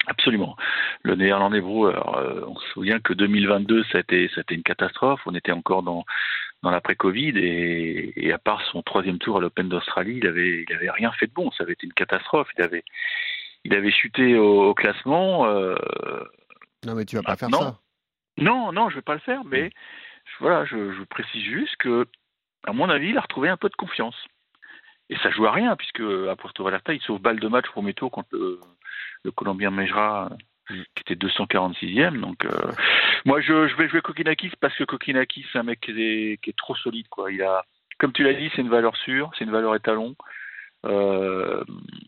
Absolument. 0.07 0.55
Le 1.03 1.15
néerlandais 1.15 1.61
Brouwer. 1.61 1.95
euh, 2.17 2.43
on 2.47 2.55
se 2.57 2.67
souvient 2.69 2.99
que 2.99 3.13
2022, 3.13 3.83
ça 3.91 3.99
a 3.99 4.01
été, 4.01 4.27
ça 4.29 4.39
a 4.39 4.41
été 4.41 4.55
une 4.55 4.63
catastrophe. 4.63 5.21
On 5.25 5.35
était 5.35 5.51
encore 5.51 5.83
dans, 5.83 6.03
dans 6.63 6.71
l'après-Covid 6.71 7.37
et, 7.37 8.13
et 8.25 8.33
à 8.33 8.37
part 8.39 8.61
son 8.71 8.81
troisième 8.81 9.19
tour 9.19 9.37
à 9.37 9.39
l'Open 9.41 9.69
d'Australie, 9.69 10.17
il 10.17 10.27
avait, 10.27 10.65
il 10.67 10.75
avait 10.75 10.89
rien 10.89 11.11
fait 11.11 11.27
de 11.27 11.33
bon. 11.33 11.51
Ça 11.51 11.63
avait 11.63 11.73
été 11.73 11.85
une 11.85 11.93
catastrophe. 11.93 12.49
Il 12.57 12.63
avait, 12.63 12.83
il 13.65 13.75
avait 13.75 13.91
chuté 13.91 14.35
au, 14.35 14.69
au 14.69 14.73
classement. 14.73 15.45
euh, 15.45 15.75
Non, 16.85 16.95
mais 16.95 17.05
tu 17.05 17.15
vas 17.15 17.23
pas 17.23 17.35
faire 17.35 17.49
non. 17.49 17.59
ça. 17.59 17.79
non, 18.39 18.71
non, 18.71 18.89
je 18.89 18.95
vais 18.95 19.01
pas 19.03 19.13
le 19.13 19.19
faire, 19.19 19.43
mais 19.45 19.69
je- 20.25 20.35
voilà, 20.39 20.65
je, 20.65 20.91
je 20.93 21.03
précise 21.03 21.43
juste 21.43 21.75
que, 21.77 22.07
à 22.65 22.73
mon 22.73 22.89
avis, 22.89 23.09
il 23.09 23.17
a 23.17 23.21
retrouvé 23.21 23.49
un 23.49 23.57
peu 23.57 23.69
de 23.69 23.75
confiance. 23.75 24.15
Et 25.09 25.15
ça 25.23 25.29
joue 25.29 25.45
à 25.45 25.51
rien, 25.51 25.75
puisque 25.77 26.01
à 26.01 26.35
Puerto 26.35 26.63
Vallarta, 26.65 26.93
il 26.93 26.99
sauve 27.01 27.21
balle 27.21 27.39
de 27.39 27.47
match 27.47 27.65
au 27.69 27.71
premier 27.71 27.93
tour 27.93 28.11
contre 28.11 28.27
le, 28.33 28.59
le 29.23 29.31
Colombien 29.31 29.71
Mejra, 29.71 30.29
Mm. 30.69 30.81
qui 30.95 31.01
était 31.01 31.15
246e. 31.15 32.19
Donc, 32.19 32.45
euh, 32.45 32.71
moi, 33.25 33.39
je, 33.41 33.67
je 33.67 33.75
vais 33.77 33.87
jouer 33.87 34.01
Kokinakis 34.01 34.51
parce 34.59 34.75
que 34.75 34.83
Kokinakis, 34.83 35.45
c'est 35.51 35.59
un 35.59 35.63
mec 35.63 35.79
qui 35.79 35.91
est, 35.91 36.41
qui 36.41 36.49
est 36.49 36.57
trop 36.57 36.75
solide, 36.75 37.07
quoi. 37.09 37.31
Il 37.31 37.41
a, 37.41 37.63
comme 37.99 38.11
tu 38.13 38.23
l'as 38.23 38.33
dit, 38.33 38.49
c'est 38.55 38.61
une 38.61 38.69
valeur 38.69 38.95
sûre, 38.97 39.31
c'est 39.37 39.45
une 39.45 39.51
valeur 39.51 39.75
étalon. 39.75 40.15
Euh, 40.85 41.63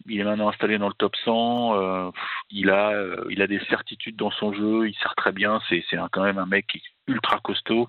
il 0.07 0.19
est 0.19 0.23
maintenant 0.23 0.49
installé 0.49 0.77
dans 0.77 0.87
le 0.87 0.93
top 0.93 1.15
100. 1.23 1.75
euh, 1.75 2.11
il 2.51 2.69
a, 2.69 2.93
il 3.29 3.41
a 3.41 3.47
des 3.47 3.59
certitudes 3.69 4.15
dans 4.15 4.31
son 4.31 4.53
jeu. 4.53 4.87
Il 4.87 4.95
sert 4.95 5.15
très 5.15 5.31
bien. 5.31 5.59
C'est, 5.69 5.83
quand 6.11 6.23
même 6.23 6.37
un 6.37 6.45
mec 6.45 6.67
qui 6.67 6.77
est 6.77 7.11
ultra 7.11 7.39
costaud. 7.39 7.87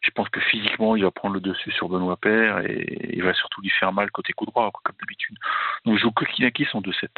Je 0.00 0.10
pense 0.10 0.28
que 0.28 0.40
physiquement, 0.40 0.96
il 0.96 1.04
va 1.04 1.12
prendre 1.12 1.34
le 1.34 1.40
dessus 1.40 1.70
sur 1.70 1.88
Benoît 1.88 2.16
Paire 2.16 2.58
et 2.68 3.14
il 3.14 3.22
va 3.22 3.32
surtout 3.34 3.60
lui 3.60 3.70
faire 3.70 3.92
mal 3.92 4.10
côté 4.10 4.32
coup 4.32 4.46
droit, 4.46 4.68
quoi, 4.72 4.80
comme 4.84 4.96
d'habitude. 5.00 5.36
Donc, 5.84 5.96
je 5.96 6.02
joue 6.02 6.10
Kokinakis 6.10 6.66
en 6.74 6.80
2-7. 6.80 7.08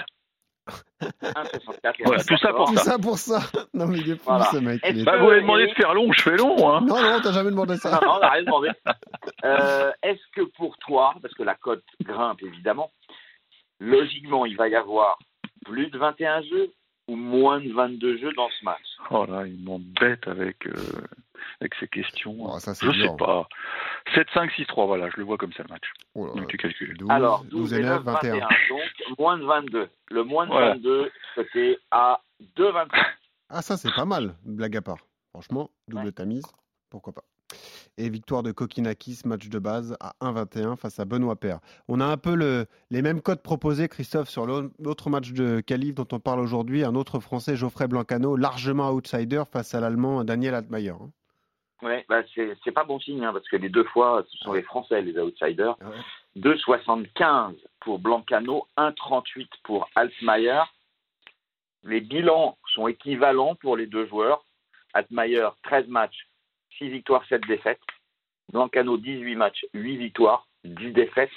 1,64 1.22 2.00
et 2.00 2.05
Voilà, 2.05 2.25
tout 2.25 2.37
ça 2.38 2.52
pour 2.52 2.66
Tout 2.69 2.76
ça. 2.76 2.82
ça 2.82 2.99
pour 2.99 3.19
ça. 3.19 3.40
Non, 3.75 3.87
mais 3.87 3.99
il 3.99 4.11
est 4.11 4.16
fou, 4.16 4.22
Voilà. 4.26 4.44
ce 4.46 4.56
mec. 4.56 4.81
il 4.84 4.88
est- 4.88 5.00
Est-ce 5.00 5.05
Bah, 5.05 5.19
vous 5.19 5.26
m'avez 5.26 5.40
demandé 5.43 5.66
de 5.66 5.75
faire 5.75 5.93
long, 5.94 6.11
je 6.12 6.22
fais 6.22 6.37
long, 6.37 6.56
hein. 6.70 6.81
Non, 6.81 7.00
non, 7.02 7.20
t'as 7.22 7.32
jamais 7.32 7.50
demandé 7.50 7.75
Non, 7.75 7.78
ça. 7.81 8.00
non, 8.05 8.12
on 8.16 8.19
n'a 8.20 8.31
rien 8.31 8.43
demandé. 8.44 8.70
Euh, 9.44 9.93
Est-ce 10.02 10.20
que 10.34 10.43
pour 10.56 10.76
toi, 10.78 11.14
parce 11.20 11.34
que 11.34 11.43
la 11.43 11.55
cote 11.55 11.84
grimpe 12.02 12.43
évidemment, 12.43 12.90
logiquement, 13.81 14.46
il 14.46 14.56
va 14.56 14.69
y 14.69 14.75
avoir 14.76 15.19
plus 15.64 15.88
de 15.90 15.99
21 15.99 16.43
jeux 16.43 16.70
ou 17.09 17.17
moins 17.17 17.61
de 17.61 17.71
22 17.73 18.19
jeux 18.19 18.33
dans 18.33 18.49
ce 18.59 18.65
match 18.65 18.83
Oh 19.11 19.27
là, 19.27 19.47
il 19.47 19.62
m'embête 19.62 20.27
avec, 20.27 20.67
euh, 20.67 20.73
avec 21.61 21.75
ces 21.79 21.89
questions. 21.89 22.37
Oh, 22.41 22.59
ça, 22.59 22.75
c'est 22.75 22.87
je 22.87 22.91
dur. 22.93 23.11
sais 23.11 23.17
pas. 23.19 23.47
7-5-6-3, 24.15 24.87
voilà, 24.87 25.11
je 25.11 25.17
le 25.19 25.25
vois 25.25 25.37
comme 25.37 25.53
ça 25.53 25.62
le 25.62 25.69
match. 25.73 25.85
Oh 26.15 26.27
là. 26.27 26.33
Donc 26.35 26.49
tu 26.49 26.56
calcules. 26.56 26.97
12, 26.97 27.11
Alors, 27.11 27.45
12 27.45 27.75
et 27.75 27.83
9, 27.83 28.03
21. 28.03 28.39
donc 28.41 29.19
moins 29.19 29.39
de 29.39 29.45
22. 29.45 29.89
Le 30.11 30.25
moins 30.25 30.47
de 30.47 30.51
Voilà. 30.53 30.75
22, 30.75 31.11
c'était 31.35 31.79
à 31.91 32.21
2,25. 32.56 32.89
Ah, 33.51 33.62
ça, 33.62 33.77
c'est 33.77 33.95
pas 33.95 34.05
mal, 34.06 34.35
blague 34.45 34.77
à 34.77 34.83
part. 34.83 34.99
Franchement, 35.31 35.71
double 35.89 36.06
Ouais. 36.06 36.12
tamise, 36.12 36.45
pourquoi 36.91 37.12
pas. 37.12 37.25
Et 37.97 38.09
victoire 38.09 38.43
de 38.43 38.51
Kokinakis, 38.51 39.21
match 39.25 39.49
de 39.49 39.59
base 39.59 39.97
à 40.01 40.15
1,21 40.21 40.77
face 40.77 40.99
à 40.99 41.05
Benoît 41.05 41.37
Paire. 41.37 41.61
On 41.89 42.01
a 42.01 42.06
un 42.06 42.17
peu 42.17 42.35
le, 42.35 42.67
les 42.91 43.03
mêmes 43.03 43.21
codes 43.21 43.43
proposés, 43.43 43.89
Christophe, 43.89 44.29
sur 44.29 44.47
l'au- 44.47 44.71
l'autre 44.81 45.11
match 45.11 45.31
de 45.33 45.61
qualif 45.61 45.95
dont 45.95 46.09
on 46.12 46.19
parle 46.19 46.41
aujourd'hui. 46.41 46.83
Un 46.85 46.95
autre 46.97 47.21
Français, 47.21 47.55
Geoffrey 47.56 47.87
Blancano, 47.87 48.37
largement 48.37 48.91
outsider 48.91 49.45
face 49.53 49.75
à 49.75 49.81
l'Allemand 49.81 50.25
Daniel 50.25 50.55
Altmaier. 50.55 50.91
hein. 50.91 51.11
Ouais, 51.83 52.05
bah 52.09 52.23
c'est 52.35 52.56
c'est 52.65 52.73
pas 52.73 52.85
bon 52.85 52.99
signe, 52.99 53.23
hein, 53.25 53.33
parce 53.33 53.47
que 53.47 53.56
les 53.56 53.69
deux 53.69 53.85
fois, 53.85 54.25
ce 54.31 54.39
sont 54.39 54.55
les 54.55 54.62
Français, 54.62 55.03
les 55.03 55.19
outsiders. 55.19 55.77
Ouais. 55.83 56.41
2,75 56.41 57.55
pour 57.81 57.99
Blancano, 57.99 58.67
1,38 58.79 59.47
pour 59.65 59.89
Altmaier. 59.95 60.62
Les 61.83 62.01
bilans 62.01 62.56
sont 62.75 62.89
équivalents 62.89 63.55
pour 63.56 63.77
les 63.77 63.87
deux 63.87 64.06
joueurs. 64.06 64.45
Altmaier, 64.95 65.49
13 65.65 65.87
matchs, 65.89 66.27
6 66.79 66.88
victoires, 66.88 67.25
7 67.29 67.43
défaites. 67.47 67.81
Blancano, 68.53 68.97
18 68.99 69.37
matchs, 69.37 69.65
8 69.75 69.97
victoires, 69.97 70.47
10 70.65 70.93
défaites. 70.93 71.31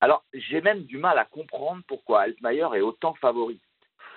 Alors, 0.00 0.24
j'ai 0.32 0.60
même 0.60 0.84
du 0.84 0.98
mal 0.98 1.18
à 1.18 1.24
comprendre 1.24 1.82
pourquoi 1.88 2.22
Altmaier 2.22 2.68
est 2.74 2.80
autant 2.80 3.14
favori. 3.14 3.60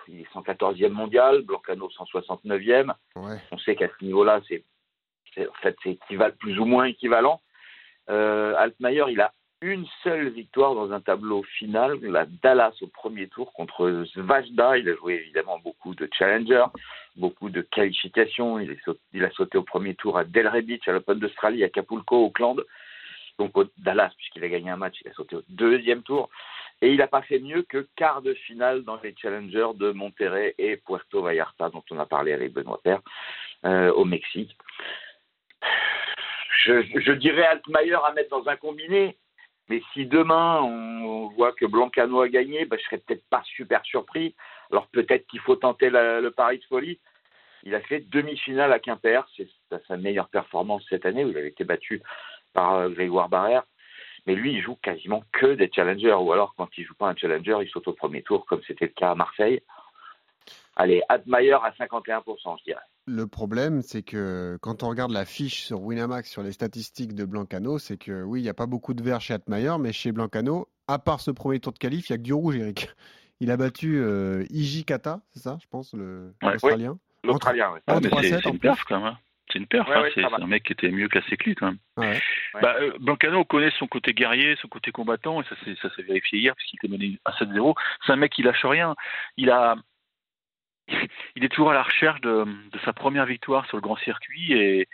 Il 0.07 0.21
est 0.21 0.33
114e 0.33 0.89
mondial, 0.89 1.41
Blancano 1.41 1.89
169e. 1.89 2.93
Ouais. 3.15 3.37
On 3.51 3.57
sait 3.59 3.75
qu'à 3.75 3.87
ce 3.87 4.05
niveau-là, 4.05 4.41
c'est 4.47 4.63
en 5.47 5.53
fait 5.61 5.77
c'est 5.83 5.97
plus 6.39 6.59
ou 6.59 6.65
moins 6.65 6.85
équivalent. 6.85 7.41
Euh, 8.09 8.55
Altmaier, 8.57 9.05
il 9.09 9.21
a 9.21 9.33
une 9.61 9.85
seule 10.03 10.29
victoire 10.29 10.73
dans 10.73 10.93
un 10.93 11.01
tableau 11.01 11.43
final, 11.43 11.99
la 12.01 12.25
Dallas 12.25 12.73
au 12.81 12.87
premier 12.87 13.27
tour 13.27 13.51
contre 13.53 14.05
Zvajda. 14.15 14.77
Il 14.77 14.89
a 14.89 14.95
joué 14.95 15.15
évidemment 15.15 15.59
beaucoup 15.59 15.93
de 15.95 16.09
challenger, 16.17 16.65
beaucoup 17.17 17.49
de 17.49 17.61
qualifications. 17.61 18.59
Il 18.59 19.25
a 19.25 19.31
sauté 19.31 19.57
au 19.57 19.63
premier 19.63 19.95
tour 19.95 20.17
à 20.17 20.23
Delray 20.23 20.61
Beach, 20.61 20.87
à 20.87 20.93
l'Open 20.93 21.19
d'Australie, 21.19 21.63
à 21.63 21.69
Capulco, 21.69 22.25
Auckland. 22.25 22.63
Donc 23.37 23.57
au 23.57 23.65
Dallas, 23.77 24.11
puisqu'il 24.17 24.43
a 24.43 24.49
gagné 24.49 24.69
un 24.69 24.77
match, 24.77 24.95
il 25.03 25.09
a 25.09 25.13
sauté 25.13 25.35
au 25.35 25.43
deuxième 25.49 26.03
tour. 26.03 26.29
Et 26.81 26.91
il 26.91 26.97
n'a 26.97 27.07
pas 27.07 27.21
fait 27.21 27.39
mieux 27.39 27.63
que 27.63 27.85
quart 27.97 28.21
de 28.21 28.33
finale 28.33 28.83
dans 28.83 28.99
les 29.01 29.13
challengers 29.21 29.71
de 29.75 29.91
Monterrey 29.91 30.55
et 30.57 30.77
Puerto 30.77 31.21
Vallarta, 31.21 31.69
dont 31.69 31.83
on 31.91 31.99
a 31.99 32.05
parlé 32.05 32.31
avec 32.31 32.53
Benoît 32.53 32.79
Père, 32.81 33.01
euh, 33.65 33.91
au 33.91 34.05
Mexique. 34.05 34.55
Je, 36.63 36.81
je 36.95 37.11
dirais 37.11 37.45
Altmaier 37.45 37.97
à 38.05 38.13
mettre 38.13 38.29
dans 38.29 38.47
un 38.47 38.55
combiné, 38.55 39.17
mais 39.69 39.81
si 39.93 40.05
demain 40.05 40.61
on 40.61 41.27
voit 41.29 41.53
que 41.53 41.65
Blancano 41.65 42.21
a 42.21 42.27
gagné, 42.29 42.65
ben, 42.65 42.77
je 42.79 42.83
serais 42.85 42.97
peut-être 42.97 43.23
pas 43.29 43.43
super 43.55 43.83
surpris. 43.85 44.35
Alors 44.71 44.87
peut-être 44.87 45.25
qu'il 45.27 45.39
faut 45.39 45.55
tenter 45.55 45.89
le 45.89 46.29
pari 46.29 46.57
de 46.59 46.63
folie. 46.65 46.99
Il 47.63 47.75
a 47.75 47.81
fait 47.81 47.99
demi-finale 48.09 48.71
à 48.71 48.79
Quimper, 48.79 49.27
c'est 49.35 49.47
sa- 49.69 49.79
sa 49.87 49.97
meilleure 49.97 50.29
performance 50.29 50.83
cette 50.89 51.05
année 51.05 51.25
où 51.25 51.29
il 51.29 51.37
avait 51.37 51.49
été 51.49 51.63
battu 51.65 52.01
par 52.53 52.75
euh, 52.75 52.89
Grégoire 52.89 53.29
Barrère. 53.29 53.63
Mais 54.25 54.35
lui, 54.35 54.53
il 54.53 54.61
joue 54.61 54.75
quasiment 54.75 55.23
que 55.31 55.47
des 55.55 55.69
challengers, 55.73 56.13
ou 56.13 56.31
alors 56.31 56.53
quand 56.55 56.69
il 56.77 56.85
joue 56.85 56.93
pas 56.93 57.07
un 57.09 57.15
challenger, 57.15 57.57
il 57.61 57.69
saute 57.69 57.87
au 57.87 57.93
premier 57.93 58.21
tour, 58.21 58.45
comme 58.45 58.61
c'était 58.67 58.85
le 58.85 58.91
cas 58.91 59.11
à 59.11 59.15
Marseille. 59.15 59.61
Allez, 60.75 61.01
Admire 61.09 61.63
à 61.63 61.71
51%, 61.71 62.57
je 62.59 62.63
dirais. 62.63 62.81
Le 63.11 63.25
problème, 63.27 63.81
c'est 63.81 64.03
que 64.03 64.57
quand 64.61 64.83
on 64.83 64.89
regarde 64.89 65.11
la 65.11 65.25
fiche 65.25 65.63
sur 65.63 65.81
Winamax 65.81 66.29
sur 66.29 66.43
les 66.43 66.51
statistiques 66.51 67.15
de 67.15 67.25
Blancano, 67.25 67.79
c'est 67.79 67.97
que 67.97 68.21
oui, 68.23 68.39
il 68.41 68.43
n'y 68.43 68.49
a 68.49 68.53
pas 68.53 68.67
beaucoup 68.67 68.93
de 68.93 69.01
verts 69.01 69.19
chez 69.21 69.33
Atmayer, 69.33 69.73
mais 69.79 69.91
chez 69.93 70.11
Blancano, 70.11 70.67
à 70.87 70.99
part 70.99 71.19
ce 71.19 71.31
premier 71.31 71.59
tour 71.59 71.73
de 71.73 71.79
qualif, 71.79 72.09
il 72.09 72.13
n'y 72.13 72.15
a 72.15 72.17
que 72.17 72.23
du 72.23 72.33
rouge, 72.33 72.55
Eric. 72.57 72.89
Il 73.41 73.51
a 73.51 73.57
battu 73.57 73.97
euh, 73.97 74.43
Iji 74.49 74.83
Kata, 74.83 75.21
c'est 75.31 75.39
ça, 75.39 75.57
je 75.61 75.67
pense, 75.71 75.93
le- 75.93 76.33
Ouais. 76.43 76.51
l'Australien. 76.53 76.99
L'Australien, 77.23 77.71
ouais. 77.71 77.79
En 77.87 77.95
Ah, 77.95 77.99
3-7 78.01 78.41
c'est 78.43 78.49
une 78.49 78.59
perf 78.59 78.83
quand 78.83 78.97
même. 78.99 79.05
hein. 79.13 79.17
C'est 79.51 79.59
une 79.59 79.65
perf, 79.65 79.87
Ouais, 79.87 79.95
hein, 79.95 80.01
ouais, 80.01 80.11
c'est 80.13 80.23
un 80.25 80.45
mec 80.45 80.63
qui 80.63 80.73
était 80.73 80.91
mieux 80.91 81.07
classé 81.07 81.35
que 81.37 81.45
lui 81.45 81.55
quand 81.55 81.67
même. 81.67 81.77
Ouais. 81.97 82.19
Bah, 82.61 82.75
euh, 82.81 82.91
Blancano 82.99 83.43
connaît 83.45 83.71
son 83.79 83.87
côté 83.87 84.13
guerrier, 84.13 84.55
son 84.61 84.67
côté 84.67 84.91
combattant, 84.91 85.41
et 85.41 85.45
ça 85.45 85.55
s'est 85.63 85.75
ça 85.81 85.89
s'est 85.95 86.03
vérifié 86.03 86.37
hier 86.39 86.53
puisqu'il 86.55 86.77
était 86.83 86.89
mené 86.89 87.17
à 87.25 87.31
7-0. 87.31 87.73
C'est 88.05 88.11
un 88.11 88.17
mec 88.17 88.31
qui 88.33 88.43
lâche 88.43 88.63
rien. 88.65 88.93
Il 89.37 89.49
a, 89.49 89.75
il 91.35 91.43
est 91.43 91.49
toujours 91.49 91.71
à 91.71 91.73
la 91.73 91.83
recherche 91.83 92.21
de, 92.21 92.45
sa 92.85 92.93
première 92.93 93.25
victoire 93.25 93.65
sur 93.67 93.77
le 93.77 93.81
grand 93.81 93.97
circuit 93.97 94.53
et, 94.53 94.87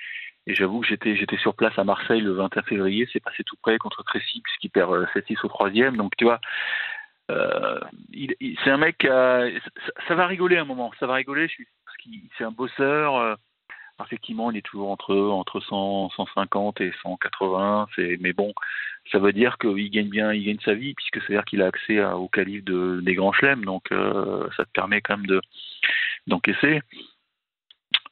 j'avoue 0.47 0.81
que 0.81 0.87
j'étais 0.87 1.15
j'étais 1.15 1.37
sur 1.37 1.55
place 1.55 1.77
à 1.79 1.83
Marseille 1.83 2.21
le 2.21 2.33
21 2.33 2.61
février, 2.63 3.09
c'est 3.11 3.19
passé 3.19 3.43
tout 3.43 3.55
près 3.63 3.79
contre 3.79 4.03
Tracy 4.03 4.41
puisqu'il 4.43 4.69
perd 4.69 4.91
euh, 4.93 5.05
7-6 5.15 5.37
au 5.43 5.47
troisième. 5.47 5.97
Donc 5.97 6.15
tu 6.17 6.25
vois, 6.25 6.39
euh, 7.31 7.79
c'est 8.63 8.69
un 8.69 8.77
mec 8.77 8.99
qui 8.99 9.07
ça 9.07 10.15
va 10.15 10.27
rigoler 10.27 10.57
un 10.57 10.65
moment, 10.65 10.91
ça 10.99 11.07
va 11.07 11.15
rigoler 11.15 11.47
je 11.47 11.53
suis- 11.53 11.67
parce 11.85 11.97
qu'il 11.97 12.21
c'est 12.37 12.43
un 12.43 12.51
bosseur. 12.51 13.15
euh, 13.15 13.35
effectivement, 14.03 14.51
il 14.51 14.57
est 14.57 14.61
toujours 14.61 14.89
entre 14.91 15.15
entre 15.15 15.59
100, 15.61 16.09
150 16.09 16.81
et 16.81 16.91
180. 17.01 17.87
C'est 17.95 18.17
mais 18.19 18.33
bon, 18.33 18.53
ça 19.11 19.19
veut 19.19 19.31
dire 19.33 19.57
qu'il 19.57 19.89
gagne 19.89 20.09
bien, 20.09 20.33
il 20.33 20.45
gagne 20.45 20.59
sa 20.65 20.73
vie 20.73 20.93
puisque 20.93 21.21
c'est 21.25 21.33
à 21.33 21.37
dire 21.37 21.45
qu'il 21.45 21.61
a 21.61 21.67
accès 21.67 21.99
à- 21.99 22.17
au 22.17 22.27
calife 22.27 22.63
de, 22.65 22.99
des 23.01 23.15
grands 23.15 23.31
chelems. 23.33 23.63
Donc 23.65 23.91
euh, 23.91 24.47
ça 24.57 24.65
te 24.65 24.71
permet 24.71 25.01
quand 25.01 25.17
même 25.17 25.27
de 25.27 25.41
d'encaisser. 26.27 26.81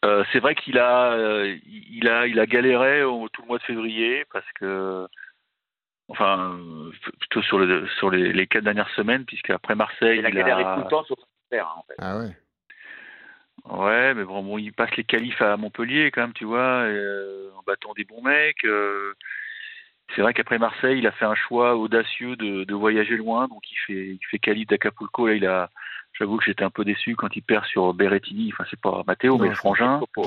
Euh, 0.05 0.23
c'est 0.31 0.39
vrai 0.39 0.53
qu'il 0.55 0.77
a, 0.77 1.13
euh, 1.13 1.57
il 1.65 2.07
a, 2.09 2.27
il 2.27 2.39
a 2.39 2.45
galéré 2.45 3.03
au, 3.03 3.29
tout 3.29 3.41
le 3.41 3.47
mois 3.47 3.57
de 3.57 3.63
février 3.63 4.25
parce 4.33 4.45
que, 4.59 5.07
enfin, 6.09 6.59
plutôt 7.21 7.41
sur, 7.41 7.57
le, 7.57 7.87
sur 7.99 8.11
les, 8.11 8.33
les 8.33 8.45
quatre 8.45 8.65
dernières 8.65 8.89
semaines, 8.95 9.23
puisqu'après 9.23 9.75
Marseille, 9.75 10.19
Il 10.19 10.25
a 10.25 10.29
il 10.29 10.35
galéré 10.35 10.63
a- 10.63 10.75
tout 10.75 10.81
le 10.81 10.89
temps 10.89 11.03
sur 11.05 11.15
son 11.17 11.25
père, 11.49 11.67
hein, 11.69 11.75
en 11.77 11.83
fait. 11.83 11.95
Ah 11.99 12.17
ouais. 12.19 12.35
Ouais, 13.69 14.13
mais 14.13 14.23
bon, 14.25 14.43
bon, 14.43 14.57
il 14.57 14.73
passe 14.73 14.95
les 14.97 15.03
qualifs 15.05 15.41
à 15.41 15.55
Montpellier 15.57 16.11
quand 16.11 16.21
même, 16.21 16.33
tu 16.33 16.43
vois, 16.45 16.83
euh, 16.83 17.49
en 17.57 17.63
battant 17.65 17.93
des 17.93 18.03
bons 18.03 18.21
mecs. 18.21 18.65
euh. 18.65 19.13
c'est 20.15 20.21
vrai 20.21 20.33
qu'après 20.33 20.59
Marseille, 20.59 20.99
il 20.99 21.07
a 21.07 21.11
fait 21.13 21.25
un 21.25 21.35
choix 21.35 21.75
audacieux 21.77 22.35
de, 22.35 22.65
de 22.65 22.73
voyager 22.73 23.15
loin, 23.15 23.47
donc 23.47 23.61
il 23.71 23.77
fait, 23.87 24.05
il 24.07 24.19
fait 24.29 24.39
qualif 24.39 24.67
d'Acapulco. 24.67 25.27
Là, 25.27 25.33
il 25.35 25.45
a, 25.47 25.69
j'avoue 26.19 26.37
que 26.37 26.43
j'étais 26.45 26.63
un 26.65 26.69
peu 26.69 26.83
déçu 26.83 27.15
quand 27.15 27.35
il 27.37 27.41
perd 27.41 27.65
sur 27.65 27.93
Berrettini. 27.93 28.51
Enfin, 28.53 28.65
c'est 28.69 28.79
pas 28.79 29.01
Matteo, 29.07 29.37
mais 29.37 29.55
frangin. 29.55 29.93
Jacopo. 29.95 30.23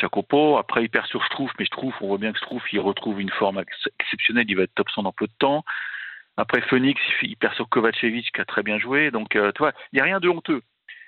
Jacopo. 0.00 0.56
Après, 0.58 0.84
il 0.84 0.88
perd 0.90 1.06
sur 1.06 1.22
Schtroumpf, 1.24 1.52
mais 1.58 1.64
Schtroumpf, 1.66 1.96
on 2.00 2.06
voit 2.06 2.18
bien 2.18 2.32
que 2.32 2.38
Schtroumpf, 2.38 2.64
il 2.72 2.78
retrouve 2.80 3.20
une 3.20 3.30
forme 3.30 3.58
ex- 3.58 3.88
exceptionnelle. 3.98 4.46
Il 4.48 4.56
va 4.56 4.62
être 4.62 4.74
top 4.74 4.88
100 4.90 5.02
dans 5.02 5.12
peu 5.12 5.26
de 5.26 5.34
temps. 5.40 5.64
Après, 6.36 6.62
Phoenix, 6.62 7.00
il 7.22 7.36
perd 7.36 7.54
sur 7.54 7.68
Kovacevic, 7.68 8.32
qui 8.32 8.40
a 8.40 8.44
très 8.46 8.62
bien 8.62 8.78
joué. 8.78 9.10
Donc, 9.10 9.34
euh, 9.36 9.52
tu 9.52 9.58
vois, 9.58 9.72
il 9.92 9.96
n'y 9.96 10.00
a 10.00 10.04
rien 10.04 10.20
de 10.20 10.28
honteux. 10.30 10.62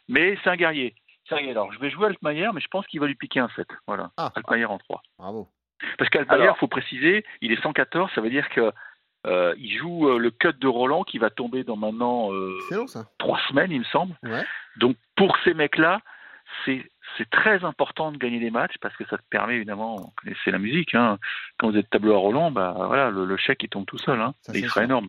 Mais 0.09 0.37
c'est 0.44 0.50
un 0.50 0.56
guerrier. 0.56 0.94
C'est 1.28 1.35
un 1.35 1.38
guerrier. 1.38 1.52
Alors, 1.52 1.73
je 1.73 1.78
vais 1.78 1.90
jouer 1.90 2.07
Altmaier, 2.07 2.50
mais 2.54 2.61
je 2.61 2.69
pense 2.69 2.87
qu'il 2.87 3.00
va 3.00 3.07
lui 3.07 3.14
piquer 3.14 3.40
un 3.40 3.49
7. 3.57 3.66
Voilà. 3.87 4.11
Ah. 4.16 4.33
Altmaier 4.35 4.66
en 4.66 4.78
3. 4.78 5.02
Bravo. 5.19 5.49
Parce 5.99 6.11
qu'Altmaier, 6.11 6.50
il 6.54 6.59
faut 6.59 6.69
préciser, 6.69 7.25
il 7.40 7.52
est 7.52 7.61
114, 7.61 8.11
ça 8.14 8.21
veut 8.21 8.31
dire 8.31 8.49
que 8.50 8.73
euh, 9.26 9.54
il 9.59 9.76
joue 9.78 10.09
euh, 10.09 10.19
le 10.19 10.31
cut 10.31 10.52
de 10.52 10.69
Roland 10.69 11.02
qui 11.02 11.19
va 11.19 11.31
tomber 11.31 11.64
dans 11.64 11.76
maintenant 11.76 12.33
euh, 12.33 12.59
ça. 12.87 13.07
trois 13.19 13.40
semaines, 13.49 13.71
il 13.73 13.81
me 13.81 13.85
semble. 13.85 14.14
Ouais. 14.23 14.45
Donc 14.76 14.97
pour 15.16 15.37
ces 15.45 15.54
mecs-là, 15.54 16.00
c'est 16.64 16.85
c'est 17.16 17.28
très 17.31 17.64
important 17.64 18.12
de 18.12 18.19
gagner 18.19 18.38
des 18.38 18.50
matchs 18.50 18.76
parce 18.81 18.95
que 18.97 19.04
ça 19.07 19.16
te 19.16 19.23
permet 19.31 19.57
évidemment, 19.57 19.97
vous 19.97 20.12
connaissez 20.21 20.50
la 20.50 20.59
musique, 20.59 20.95
hein, 20.95 21.19
quand 21.59 21.71
vous 21.71 21.76
êtes 21.78 21.88
tableau 21.88 22.14
à 22.14 22.19
Roland, 22.19 22.50
bah 22.50 22.75
voilà, 22.76 23.11
le, 23.11 23.25
le 23.25 23.37
chèque 23.37 23.62
il 23.62 23.69
tombe 23.69 23.87
tout 23.87 23.99
seul, 23.99 24.21
hein, 24.21 24.35
Ça, 24.43 24.52
et 24.52 24.59
il 24.59 24.62
c'est 24.62 24.69
sera 24.69 24.85
énorme. 24.85 25.09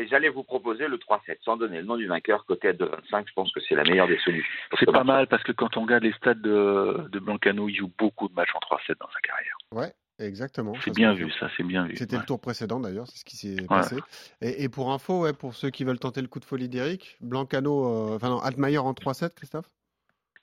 Et 0.00 0.08
j'allais 0.08 0.30
vous 0.30 0.44
proposer 0.44 0.88
le 0.88 0.96
3-7, 0.96 1.36
sans 1.44 1.58
donner 1.58 1.78
le 1.78 1.84
nom 1.84 1.96
du 1.96 2.06
vainqueur, 2.06 2.46
côté 2.46 2.68
à 2.68 2.72
2,25. 2.72 3.24
Je 3.28 3.32
pense 3.34 3.52
que 3.52 3.60
c'est 3.60 3.74
la 3.74 3.82
meilleure 3.84 4.08
des 4.08 4.18
solutions. 4.20 4.48
C'est 4.78 4.90
pas 4.90 5.04
mal 5.04 5.26
parce 5.26 5.42
que 5.42 5.52
quand 5.52 5.76
on 5.76 5.82
regarde 5.82 6.04
les 6.04 6.12
stats 6.14 6.32
de, 6.32 7.06
de 7.10 7.18
Blancano, 7.18 7.68
il 7.68 7.76
joue 7.76 7.92
beaucoup 7.98 8.26
de 8.28 8.32
matchs 8.32 8.54
en 8.54 8.76
3-7 8.76 8.98
dans 8.98 9.10
sa 9.12 9.20
carrière. 9.20 9.58
Ouais, 9.72 9.92
exactement. 10.18 10.72
C'est 10.82 10.94
bien 10.94 11.12
vu, 11.12 11.30
ça, 11.32 11.50
c'est 11.54 11.64
bien 11.64 11.84
vu. 11.84 11.96
C'était 11.96 12.14
ouais. 12.14 12.22
le 12.22 12.26
tour 12.26 12.40
précédent 12.40 12.80
d'ailleurs, 12.80 13.08
c'est 13.08 13.18
ce 13.18 13.24
qui 13.26 13.36
s'est 13.36 13.66
passé. 13.68 13.96
Et, 14.40 14.64
et 14.64 14.70
pour 14.70 14.90
info, 14.90 15.20
ouais, 15.24 15.34
pour 15.34 15.54
ceux 15.54 15.68
qui 15.68 15.84
veulent 15.84 15.98
tenter 15.98 16.22
le 16.22 16.28
coup 16.28 16.40
de 16.40 16.46
folie 16.46 16.70
d'Eric, 16.70 17.18
Blancano, 17.20 17.84
euh, 17.84 18.16
enfin 18.16 18.30
non, 18.30 18.40
Altmaier 18.40 18.78
en 18.78 18.92
3-7, 18.92 19.34
Christophe? 19.34 19.66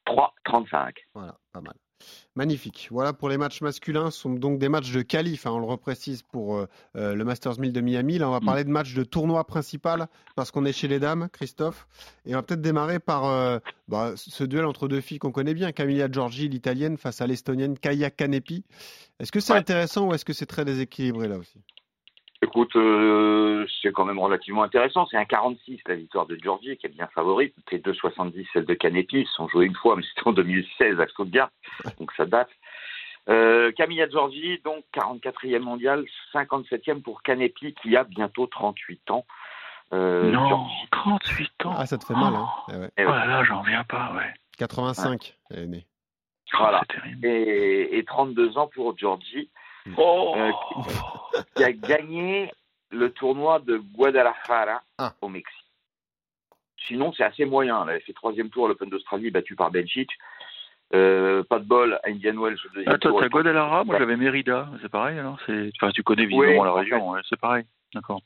3-35. 0.08 0.94
Voilà, 1.14 1.38
pas 1.54 1.62
mal. 1.62 1.74
Magnifique. 2.36 2.90
Voilà 2.92 3.12
pour 3.12 3.28
les 3.28 3.38
matchs 3.38 3.62
masculins. 3.62 4.12
Ce 4.12 4.20
sont 4.20 4.30
donc 4.30 4.60
des 4.60 4.70
matchs 4.70 4.92
de 4.92 5.02
qualif, 5.02 5.48
hein, 5.48 5.52
on 5.52 5.60
le 5.60 5.66
reprécise 5.66 6.22
pour 6.22 6.56
euh, 6.56 6.68
euh, 6.96 7.16
le 7.16 7.24
Masters 7.26 7.60
1000 7.60 7.74
de 7.74 7.82
Miami. 7.82 8.20
Là, 8.20 8.28
on 8.30 8.32
va 8.32 8.40
Mm. 8.40 8.46
parler 8.46 8.64
de 8.64 8.70
matchs 8.70 8.94
de 8.94 9.04
tournoi 9.04 9.44
principal 9.48 10.08
parce 10.36 10.52
qu'on 10.52 10.64
est 10.66 10.74
chez 10.74 10.88
les 10.88 11.00
dames, 11.00 11.28
Christophe. 11.34 11.88
Et 12.26 12.36
on 12.36 12.38
va 12.38 12.44
peut-être 12.44 12.62
démarrer 12.62 13.00
par 13.00 13.26
euh, 13.26 13.58
bah, 13.88 14.14
ce 14.16 14.44
duel 14.44 14.66
entre 14.66 14.88
deux 14.88 15.02
filles 15.02 15.18
qu'on 15.18 15.32
connaît 15.32 15.56
bien, 15.56 15.72
Camilla 15.72 16.08
Giorgi, 16.12 16.48
l'italienne, 16.48 16.98
face 16.98 17.20
à 17.22 17.26
l'estonienne 17.28 17.78
Kaya 17.80 18.12
Kanepi. 18.12 18.64
Est-ce 19.20 19.32
que 19.32 19.40
c'est 19.40 19.54
Ouais. 19.54 19.60
intéressant 19.60 20.08
ou 20.08 20.14
est-ce 20.14 20.24
que 20.26 20.34
c'est 20.34 20.46
très 20.46 20.66
déséquilibré 20.66 21.28
là 21.28 21.38
aussi? 21.38 21.60
Écoute, 22.44 22.76
euh, 22.76 23.66
c'est 23.82 23.92
quand 23.92 24.06
même 24.06 24.20
relativement 24.20 24.62
intéressant. 24.64 25.08
C'est 25.10 25.18
un 25.18 25.26
46 25.26 25.80
la 25.88 25.96
victoire 25.96 26.28
de 26.28 26.38
Georgie 26.42 26.78
qui 26.78 26.86
est 26.86 26.90
bien 26.90 27.08
favorite. 27.08 27.56
C'est 27.70 27.84
2,70 27.84 28.46
celle 28.54 28.66
de 28.66 28.74
Canetti. 28.76 29.22
Ils 29.22 29.28
se 29.28 29.34
sont 29.34 29.48
joués 29.48 29.66
une 29.66 29.76
fois, 29.76 29.96
mais 29.96 30.04
c'était 30.04 30.28
en 30.28 30.34
2016 30.34 31.00
à 31.00 31.08
Stuttgart, 31.08 31.50
donc 32.00 32.12
ça 32.16 32.26
date. 32.26 32.50
Euh, 33.30 33.72
Camilla 33.74 34.08
Giorgi, 34.08 34.62
donc 34.64 34.86
44e 34.94 35.60
mondial, 35.60 36.06
57e 36.34 37.02
pour 37.02 37.24
Canepi 37.24 37.74
qui 37.74 37.98
a 37.98 38.04
bientôt 38.06 38.46
38 38.48 39.12
ans. 39.12 39.26
Euh, 39.94 40.32
non, 40.32 40.48
Giorgi- 40.48 40.88
38 40.92 41.66
ans. 41.66 41.74
Ah, 41.78 41.86
ça 41.86 41.98
te 41.98 42.06
fait 42.06 42.14
mal, 42.14 42.34
hein 42.36 42.48
Eh 42.70 42.76
ouais. 42.78 42.90
Eh 42.98 43.06
Oh 43.06 43.10
ouais. 43.10 43.16
là 43.16 43.26
là, 43.26 43.44
j'en 43.44 43.62
reviens 43.62 43.84
pas, 43.84 44.14
ouais. 44.16 44.34
85, 44.60 45.36
elle 45.50 45.60
est 45.64 45.68
née. 45.68 45.86
Oh, 46.54 46.58
Voilà. 46.60 46.82
Et, 47.24 47.98
et 47.98 48.04
32 48.06 48.58
ans 48.58 48.68
pour 48.74 48.98
Georgie, 48.98 49.50
Oh 49.98 50.34
Euh, 50.38 50.52
qui 51.56 51.64
a 51.64 51.72
gagné 51.72 52.52
le 52.92 53.12
tournoi 53.12 53.60
de 53.60 53.78
Guadalajara 53.78 54.82
Ah. 54.98 55.14
au 55.22 55.30
Mexique. 55.30 55.54
Sinon, 56.88 57.12
c'est 57.14 57.24
assez 57.24 57.46
moyen. 57.46 57.84
Elle 57.84 57.90
avait 57.92 58.00
fait 58.02 58.14
troisième 58.14 58.50
tour 58.50 58.66
à 58.66 58.70
l'Open 58.70 58.90
d'Australie, 58.90 59.30
battu 59.32 59.56
par 59.56 59.72
Belgic. 59.72 60.10
Euh, 60.94 61.44
pas 61.44 61.60
de 61.60 61.66
bol, 61.66 62.00
à 62.04 62.10
Indian 62.10 62.36
Wells 62.42 62.58
au 62.66 62.70
deuxième 62.74 62.94
Ah, 62.94 62.98
t'as 62.98 63.28
Guadalajara, 63.28 63.84
moi 63.84 63.98
j'avais 64.00 64.16
Mérida, 64.16 64.70
c'est 64.82 64.88
pareil 64.90 65.20
alors. 65.20 65.38
Enfin, 65.82 65.92
tu 65.92 66.02
connais 66.02 66.26
visiblement 66.26 66.62
Oui, 66.62 66.66
la 66.66 66.72
en 66.72 66.76
région, 66.76 67.10
ouais, 67.10 67.20
c'est 67.28 67.40
pareil, 67.40 67.66
d'accord. 67.94 68.22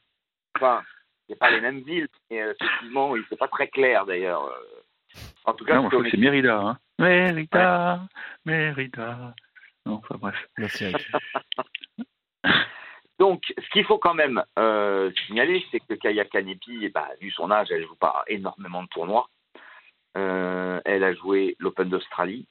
Enfin, 0.56 0.84
c'est 1.28 1.40
pas 1.40 1.50
les 1.50 1.60
mêmes 1.60 1.80
villes, 1.80 2.08
mais 2.30 2.40
euh, 2.44 2.54
effectivement, 2.60 3.16
il 3.16 3.24
c'est 3.30 3.36
pas 3.40 3.48
très 3.48 3.68
clair 3.68 4.06
d'ailleurs. 4.06 4.44
Euh, 4.46 5.18
En 5.46 5.54
tout 5.54 5.66
cas, 5.66 5.74
Non, 5.76 5.82
moi, 5.82 5.90
je 5.92 5.96
crois 5.96 6.04
que 6.06 6.12
c'est 6.12 6.18
Mexique. 6.18 6.44
Mérida, 6.44 6.60
hein. 6.60 6.78
Mérida, 7.00 8.00
Mérida. 8.46 9.34
Non, 9.86 9.96
enfin 9.96 10.16
bref. 10.20 10.36
Merci 10.58 10.86
Eric. 10.86 11.08
Donc, 13.20 13.44
ce 13.56 13.70
qu'il 13.70 13.86
faut 13.86 14.00
quand 14.00 14.16
même 14.16 14.44
euh, 14.58 15.12
signaler, 15.28 15.64
c'est 15.70 15.80
que 15.80 15.94
Kaya 15.94 16.26
Kanepi, 16.26 16.90
bah, 16.90 17.08
vu 17.22 17.30
son 17.30 17.52
âge, 17.52 17.68
elle 17.70 17.86
joue 17.86 17.96
pas 17.96 18.24
énormément 18.28 18.82
de 18.82 18.88
tournois. 18.88 19.30
Euh, 20.18 20.82
elle 20.86 21.04
a 21.04 21.14
joué 21.14 21.56
l'Open 21.60 21.88
d'Australie, 21.88 22.48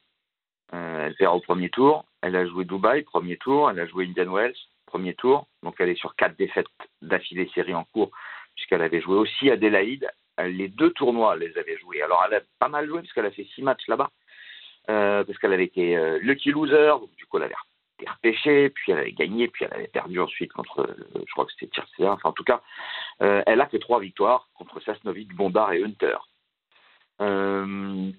euh, 0.73 1.07
elle 1.07 1.17
perd 1.17 1.35
au 1.35 1.41
premier 1.41 1.71
tour. 1.71 2.05
Elle 2.23 2.37
a 2.37 2.47
joué 2.47 2.65
Dubaï, 2.65 3.03
premier 3.03 3.37
tour. 3.37 3.69
Elle 3.69 3.81
a 3.81 3.87
joué 3.87 4.05
Indian 4.05 4.33
Wells, 4.33 4.55
premier 4.87 5.15
tour. 5.15 5.49
Donc, 5.65 5.75
elle 5.81 5.89
est 5.89 5.99
sur 5.99 6.15
quatre 6.15 6.37
défaites 6.37 6.67
d'affilée 7.03 7.51
série 7.53 7.75
en 7.75 7.83
cours, 7.85 8.13
puisqu'elle 8.55 8.83
avait 8.83 9.01
joué 9.01 9.17
aussi 9.17 9.51
Adélaïde. 9.51 10.09
Les 10.39 10.69
deux 10.69 10.93
tournois, 10.93 11.35
elle 11.35 11.49
les 11.49 11.59
avait 11.59 11.79
joués. 11.79 12.01
Alors, 12.01 12.25
elle 12.27 12.37
a 12.37 12.43
pas 12.61 12.69
mal 12.69 12.87
joué, 12.87 13.01
parce 13.01 13.13
qu'elle 13.13 13.27
a 13.27 13.33
fait 13.33 13.49
six 13.57 13.63
matchs 13.63 13.89
là-bas, 13.89 14.11
euh, 14.89 15.25
parce 15.25 15.39
qu'elle 15.39 15.53
avait 15.53 15.65
été 15.65 15.97
euh, 15.97 16.19
lucky 16.21 16.51
loser. 16.51 16.89
Donc, 17.01 17.15
du 17.17 17.27
coup, 17.27 17.37
elle 17.39 17.45
avait 17.45 17.55
été 17.99 18.11
repêchée, 18.11 18.71
puis 18.71 18.93
elle 18.93 18.99
avait 18.99 19.13
gagné, 19.13 19.49
puis 19.49 19.65
elle 19.65 19.75
avait 19.75 19.89
perdu 19.89 20.21
ensuite 20.21 20.53
contre, 20.53 20.81
euh, 20.81 21.23
je 21.27 21.33
crois 21.33 21.45
que 21.45 21.53
c'était 21.53 21.69
Tircea. 21.69 22.11
Enfin, 22.13 22.31
en 22.31 22.33
tout 22.33 22.45
cas, 22.45 22.63
euh, 23.23 23.43
elle 23.47 23.61
a 23.61 23.67
que 23.67 23.77
trois 23.77 24.01
victoires 24.01 24.49
contre 24.55 24.81
Sasnovic, 24.81 25.35
Bombard 25.35 25.73
et 25.73 25.83
Hunter. 25.85 26.17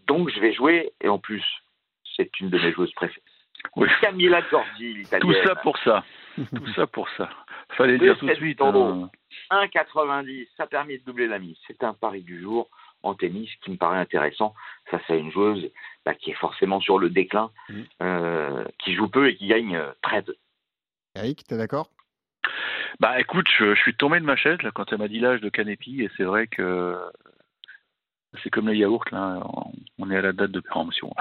Donc, 0.07 0.29
je 0.29 0.39
vais 0.39 0.53
jouer, 0.53 0.91
et 1.01 1.07
en 1.09 1.17
plus, 1.17 1.43
c'est 2.15 2.39
une 2.39 2.49
de 2.49 2.59
mes 2.59 2.71
joueuses 2.71 2.93
préférées. 2.93 3.21
Oui. 3.75 3.87
Camilla 4.01 4.41
Giorgi, 4.49 4.93
l'italienne. 4.93 5.33
Tout 5.33 5.47
ça 5.47 5.55
pour 5.55 5.77
ça. 5.79 6.03
Tout 6.55 6.67
ça 6.75 6.87
pour 6.87 7.07
ça. 7.17 7.29
Fallait 7.77 7.93
le 7.93 7.99
dire 7.99 8.17
tout 8.17 8.25
de 8.25 8.31
2,7 8.33 8.35
suite. 8.37 8.61
euros. 8.61 8.83
hein. 8.83 9.09
1,90, 9.51 10.47
ça 10.57 10.65
permet 10.67 10.97
de 10.97 11.03
doubler 11.03 11.27
la 11.27 11.39
mise. 11.39 11.57
C'est 11.67 11.83
un 11.83 11.93
pari 11.93 12.21
du 12.21 12.41
jour 12.41 12.69
en 13.03 13.13
tennis 13.15 13.49
qui 13.63 13.71
me 13.71 13.77
paraît 13.77 13.99
intéressant. 13.99 14.53
Ça, 14.89 14.99
c'est 15.07 15.17
une 15.19 15.31
joueuse 15.31 15.69
bah, 16.05 16.13
qui 16.15 16.31
est 16.31 16.35
forcément 16.35 16.79
sur 16.81 16.99
le 16.99 17.09
déclin, 17.09 17.51
Mhm. 17.69 17.85
euh, 18.01 18.65
qui 18.79 18.93
joue 18.93 19.07
peu 19.07 19.29
et 19.29 19.35
qui 19.35 19.47
gagne 19.47 19.75
euh, 19.75 19.91
très 20.01 20.21
peu. 20.21 20.35
Eric, 21.15 21.43
t'es 21.47 21.57
d'accord? 21.57 21.89
Bah 22.99 23.19
écoute, 23.19 23.47
je, 23.57 23.73
je 23.75 23.81
suis 23.81 23.95
tombé 23.95 24.19
de 24.19 24.25
ma 24.25 24.35
chaise 24.35 24.61
là, 24.63 24.71
quand 24.71 24.91
elle 24.91 24.99
m'a 24.99 25.07
dit 25.07 25.19
l'âge 25.19 25.41
de 25.41 25.49
Canepi 25.49 26.01
et 26.03 26.09
c'est 26.17 26.23
vrai 26.23 26.47
que 26.47 26.97
c'est 28.43 28.49
comme 28.49 28.69
les 28.69 28.77
yaourts 28.77 29.05
là, 29.11 29.39
on- 29.45 29.71
on 29.99 30.11
est 30.11 30.17
à 30.17 30.21
la 30.21 30.33
date 30.33 30.51
de 30.51 30.59
péremption. 30.59 31.13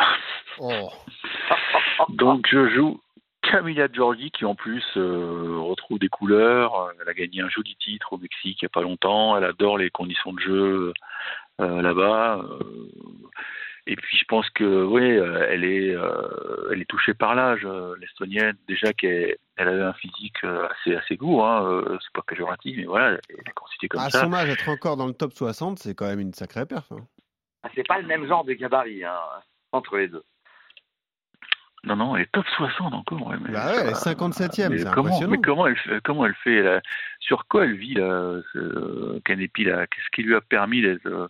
Oh, 0.59 0.89
Donc 2.11 2.47
je 2.49 2.69
joue 2.71 3.01
Camilla 3.43 3.89
Giorgi 3.93 4.31
qui 4.31 4.45
en 4.45 4.55
plus 4.55 4.85
euh, 4.97 5.59
retrouve 5.59 5.99
des 5.99 6.09
couleurs. 6.09 6.93
Elle 7.01 7.09
a 7.09 7.15
gagné 7.15 7.41
un 7.43 7.49
joli 7.49 7.77
titre 7.77 8.13
au 8.13 8.19
Mexique 8.19 8.63
il 8.63 8.65
n'y 8.65 8.67
a 8.67 8.71
pas 8.71 8.83
longtemps. 8.83 9.37
Elle 9.37 9.45
adore 9.45 9.79
les 9.79 9.91
conditions 9.91 10.33
de 10.33 10.41
jeu 10.41 10.93
euh, 11.61 11.83
là-bas. 11.83 12.39
Euh, 12.45 12.89
Et 13.87 13.97
puis 13.97 14.17
je 14.19 14.25
pense 14.29 14.49
que 14.51 14.85
oui, 14.85 15.03
euh, 15.03 15.47
elle 15.49 15.65
est, 15.65 15.95
euh, 15.95 16.71
elle 16.71 16.81
est 16.83 16.89
touchée 16.89 17.15
par 17.15 17.35
l'âge, 17.35 17.63
euh, 17.65 17.97
l'estonienne. 17.99 18.57
Déjà 18.69 18.93
qu'elle 18.93 19.37
elle 19.57 19.69
avait 19.69 19.83
un 19.83 19.95
physique 19.95 20.37
euh, 20.45 20.69
assez, 20.69 20.95
assez 20.95 21.17
lourd. 21.17 21.47
Hein, 21.47 21.65
euh, 21.67 21.99
c'est 22.01 22.13
pas 22.13 22.23
péjoratif, 22.27 22.77
mais 22.77 22.85
voilà, 22.85 23.19
elle 23.29 23.37
est 23.39 23.53
constituée 23.55 23.89
comme 23.89 24.01
À 24.03 24.11
ça. 24.11 24.21
son 24.21 24.33
âge, 24.33 24.49
être 24.51 24.69
encore 24.69 24.97
dans 24.97 25.07
le 25.07 25.15
top 25.15 25.33
60, 25.33 25.79
c'est 25.79 25.95
quand 25.95 26.07
même 26.07 26.21
une 26.21 26.35
sacrée 26.35 26.67
perf. 26.67 26.93
hein. 26.93 27.07
Ah, 27.63 27.69
c'est 27.75 27.87
pas 27.87 27.99
le 28.01 28.07
même 28.07 28.27
genre 28.27 28.45
de 28.45 28.53
gabarit 28.55 29.05
hein, 29.05 29.19
entre 29.73 29.97
les 29.99 30.09
deux. 30.09 30.23
Non, 31.85 31.97
non, 31.97 32.15
elle 32.17 32.23
est 32.25 32.33
top 32.33 32.47
60 32.57 32.93
encore. 32.93 33.27
Ouais, 33.27 33.37
mais 33.43 33.53
Bah 33.53 33.67
ouais, 33.73 33.79
elle 33.83 33.89
est 33.91 33.95
ça- 33.95 34.11
57e, 34.13 34.69
mais 34.71 34.79
c'est 34.79 34.85
comment, 34.93 35.07
impressionnant. 35.09 35.31
Mais 35.33 35.39
comment 35.39 35.67
elle, 35.67 35.77
fait- 35.79 36.01
comment 36.05 36.27
elle 36.27 36.35
fait 36.45 36.63
là 36.63 36.83
Sur 37.21 37.47
quoi 37.49 37.65
elle 37.65 37.75
vit 37.75 37.95
là, 37.95 38.41
ce- 38.53 39.19
Kanepi 39.21 39.65
là? 39.65 39.87
Qu'est-ce 39.87 40.09
qui 40.15 40.23
lui 40.23 40.35
a 40.35 40.41
permis 40.43 40.83
d'être 40.83 41.07
euh, 41.07 41.29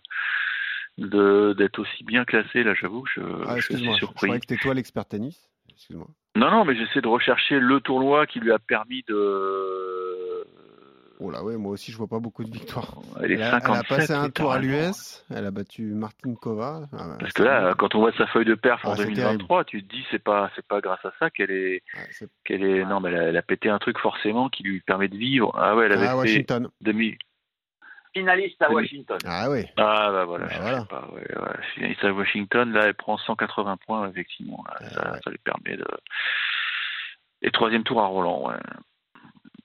de- 0.97 1.53
d'être 1.57 1.79
aussi 1.79 2.03
bien 2.03 2.25
classée 2.25 2.63
là? 2.63 2.73
J'avoue, 2.73 3.05
je, 3.15 3.21
Ah, 3.47 3.55
je 3.57 3.61
suis 3.73 3.77
je 3.85 3.91
surpris. 3.93 4.15
croyais 4.15 4.39
que 4.39 4.45
c'était 4.49 4.61
toi 4.61 4.73
l'expert 4.73 5.05
tennis. 5.05 5.49
Excuse-moi. 5.69 6.07
Non, 6.35 6.51
non, 6.51 6.65
mais 6.65 6.75
j'essaie 6.75 7.01
de 7.01 7.07
rechercher 7.07 7.59
le 7.59 7.79
tournoi 7.79 8.25
qui 8.27 8.39
lui 8.41 8.51
a 8.51 8.59
permis 8.59 9.03
de. 9.07 10.40
Oh 11.23 11.29
là 11.29 11.43
ouais, 11.43 11.55
moi 11.55 11.73
aussi 11.73 11.91
je 11.91 11.97
vois 11.97 12.07
pas 12.07 12.17
beaucoup 12.19 12.43
de 12.43 12.49
victoires. 12.51 12.95
Elle 13.21 13.33
est 13.33 13.35
Elle 13.35 13.43
a, 13.43 13.47
elle 13.49 13.53
a 13.55 13.59
57. 13.61 13.87
passé 13.97 14.13
un 14.13 14.29
tour 14.31 14.51
à 14.51 14.57
l'US, 14.59 15.23
elle 15.29 15.45
a 15.45 15.51
battu 15.51 15.83
Martinkova. 15.93 16.87
Ah 16.91 17.07
ouais, 17.09 17.15
Parce 17.19 17.33
que 17.33 17.43
là, 17.43 17.75
quand 17.77 17.93
on 17.93 17.99
voit 17.99 18.11
sa 18.17 18.25
feuille 18.27 18.45
de 18.45 18.55
perf 18.55 18.83
en 18.85 18.93
Ah, 18.93 18.95
c'est 18.97 19.05
2023, 19.05 19.63
tu 19.65 19.83
te 19.83 19.93
dis 19.93 20.03
c'est 20.09 20.23
pas 20.23 20.49
c'est 20.55 20.65
pas 20.65 20.81
grâce 20.81 21.03
à 21.05 21.11
ça 21.19 21.29
qu'elle 21.29 21.51
est 21.51 21.83
c'est- 22.09 22.27
qu'elle 22.43 22.63
est 22.63 22.83
non 22.85 22.99
mais 23.01 23.09
elle 23.09 23.17
a, 23.17 23.23
elle 23.25 23.37
a 23.37 23.41
pété 23.43 23.69
un 23.69 23.77
truc 23.77 23.99
forcément 23.99 24.49
qui 24.49 24.63
lui 24.63 24.81
permet 24.81 25.09
de 25.09 25.15
vivre. 25.17 25.51
Ah 25.55 25.75
ouais, 25.75 25.85
elle 25.85 25.91
avait 25.91 26.07
Ah, 26.07 26.11
fait 26.13 26.17
Washington. 26.17 26.69
demi. 26.81 27.15
Finaliste 28.13 28.61
à 28.61 28.69
Oui. 28.69 28.75
Washington. 28.83 29.17
Ah 29.25 29.49
ouais. 29.49 29.71
Ah 29.77 30.09
bah 30.11 30.25
voilà, 30.25 30.45
Bah, 30.47 30.51
je 30.55 30.61
voilà. 30.61 30.79
sais 30.81 30.85
pas. 30.87 31.07
Ouais, 31.13 31.21
ouais. 31.39 31.57
Finaliste 31.75 32.03
à 32.03 32.11
Washington, 32.13 32.71
là 32.73 32.85
elle 32.87 32.95
prend 32.95 33.17
180 33.17 33.77
points 33.85 34.09
effectivement. 34.09 34.63
Là, 34.67 34.77
Ah, 34.81 34.89
ça, 34.89 35.11
ouais. 35.11 35.19
ça 35.23 35.29
lui 35.29 35.37
permet 35.37 35.77
de. 35.77 35.85
Et 37.43 37.51
troisième 37.51 37.83
tour 37.83 38.01
à 38.01 38.07
Roland. 38.07 38.47
Ouais. 38.49 38.55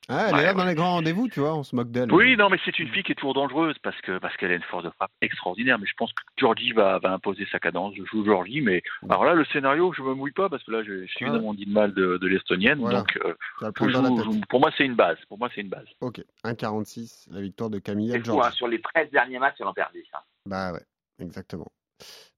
Ah, 0.08 0.26
elle 0.28 0.34
Ouais, 0.34 0.40
est 0.40 0.44
là 0.44 0.48
ouais. 0.50 0.54
dans 0.56 0.64
les 0.64 0.74
grands 0.76 0.92
rendez-vous, 0.92 1.28
tu 1.28 1.40
vois, 1.40 1.54
on 1.56 1.64
se 1.64 1.74
moque 1.74 1.90
d'elle. 1.90 2.12
Oui, 2.12 2.36
non, 2.36 2.48
mais 2.48 2.58
c'est 2.64 2.78
une 2.78 2.88
fille 2.90 3.02
qui 3.02 3.10
est 3.12 3.16
toujours 3.16 3.34
dangereuse 3.34 3.74
parce 3.82 4.00
que 4.02 4.18
parce 4.18 4.36
qu'elle 4.36 4.52
a 4.52 4.54
une 4.54 4.62
force 4.62 4.84
de 4.84 4.90
frappe 4.90 5.10
extraordinaire. 5.20 5.78
Mais 5.80 5.86
je 5.86 5.94
pense 5.96 6.12
que 6.12 6.22
Georgie 6.38 6.72
va, 6.72 6.98
va 7.00 7.12
imposer 7.12 7.44
sa 7.50 7.58
cadence. 7.58 7.94
Je 7.96 8.04
joue 8.04 8.24
Georgie, 8.24 8.60
mais 8.60 8.82
alors 9.08 9.24
là, 9.24 9.34
le 9.34 9.44
scénario, 9.46 9.92
je 9.92 10.02
me 10.02 10.14
mouille 10.14 10.30
pas 10.32 10.48
parce 10.48 10.62
que 10.62 10.70
là, 10.70 10.82
je, 10.84 11.02
je 11.06 11.10
suis 11.12 11.24
Ah. 11.24 11.28
évidemment 11.28 11.54
dit 11.54 11.66
de 11.66 11.72
mal 11.72 11.92
de, 11.92 12.18
de 12.18 12.26
l'estonienne. 12.28 12.78
Voilà. 12.78 13.00
Donc, 13.00 13.18
euh, 13.24 13.34
je 13.60 13.90
dans 13.90 14.16
joue- 14.22 14.32
je- 14.34 14.46
pour 14.48 14.60
moi, 14.60 14.70
c'est 14.78 14.84
une 14.86 14.94
base. 14.94 15.18
Pour 15.28 15.38
moi, 15.38 15.48
c'est 15.54 15.60
une 15.60 15.68
base. 15.70 15.86
Ok, 16.00 16.20
1,46, 16.44 17.26
la 17.32 17.40
victoire 17.40 17.70
de 17.70 17.78
Camilla 17.80 18.14
C'est 18.14 18.30
hein, 18.30 18.50
sur 18.52 18.68
les 18.68 18.80
13 18.80 19.10
derniers 19.10 19.38
matchs, 19.40 19.56
elle 19.60 19.66
en 19.66 19.74
perd 19.74 19.90
10. 19.92 20.02
hein. 20.14 20.18
Bah 20.46 20.72
ouais, 20.72 20.84
exactement. 21.18 21.66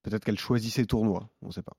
Peut-être 0.03 0.23
qu'elle 0.25 0.39
choisit 0.39 0.71
ses 0.73 0.85
tournois, 0.85 1.29
on 1.43 1.51
sait 1.51 1.61
pas. 1.61 1.73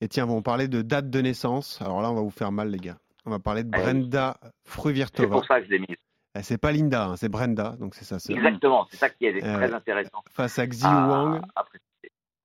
Et 0.00 0.08
tiens, 0.08 0.26
on 0.28 0.40
parlait 0.42 0.68
de 0.68 0.80
date 0.80 1.10
de 1.10 1.20
naissance. 1.20 1.82
Alors 1.82 2.00
là, 2.00 2.10
on 2.10 2.14
va 2.14 2.20
vous 2.22 2.30
faire 2.30 2.52
mal, 2.52 2.70
les 2.70 2.78
gars. 2.78 2.96
On 3.26 3.30
va 3.30 3.38
parler 3.38 3.64
de 3.64 3.70
Ah 3.72 3.78
oui. 3.78 3.84
Brenda 3.84 4.36
C'est 4.42 4.50
Fruvirtova. 4.72 5.28
pour 5.36 5.44
ça 5.46 5.60
que 5.60 5.66
je 5.66 5.70
l'ai 5.72 5.78
mise. 5.80 5.96
Eh, 6.36 6.42
C'est 6.42 6.58
pas 6.58 6.72
Linda, 6.72 7.06
hein, 7.06 7.16
c'est 7.16 7.28
Brenda, 7.28 7.76
donc 7.78 7.94
c'est 7.94 8.04
sa 8.04 8.18
sœur. 8.18 8.36
Exactement, 8.36 8.86
c'est 8.90 8.96
ça 8.96 9.10
qui 9.10 9.26
est 9.26 9.42
Euh, 9.44 9.56
très 9.56 9.72
intéressant. 9.74 10.22
Face 10.30 10.58
à 10.58 10.66
Xiu 10.66 10.86
à- 10.86 11.06
Wang, 11.08 11.42
à 11.56 11.64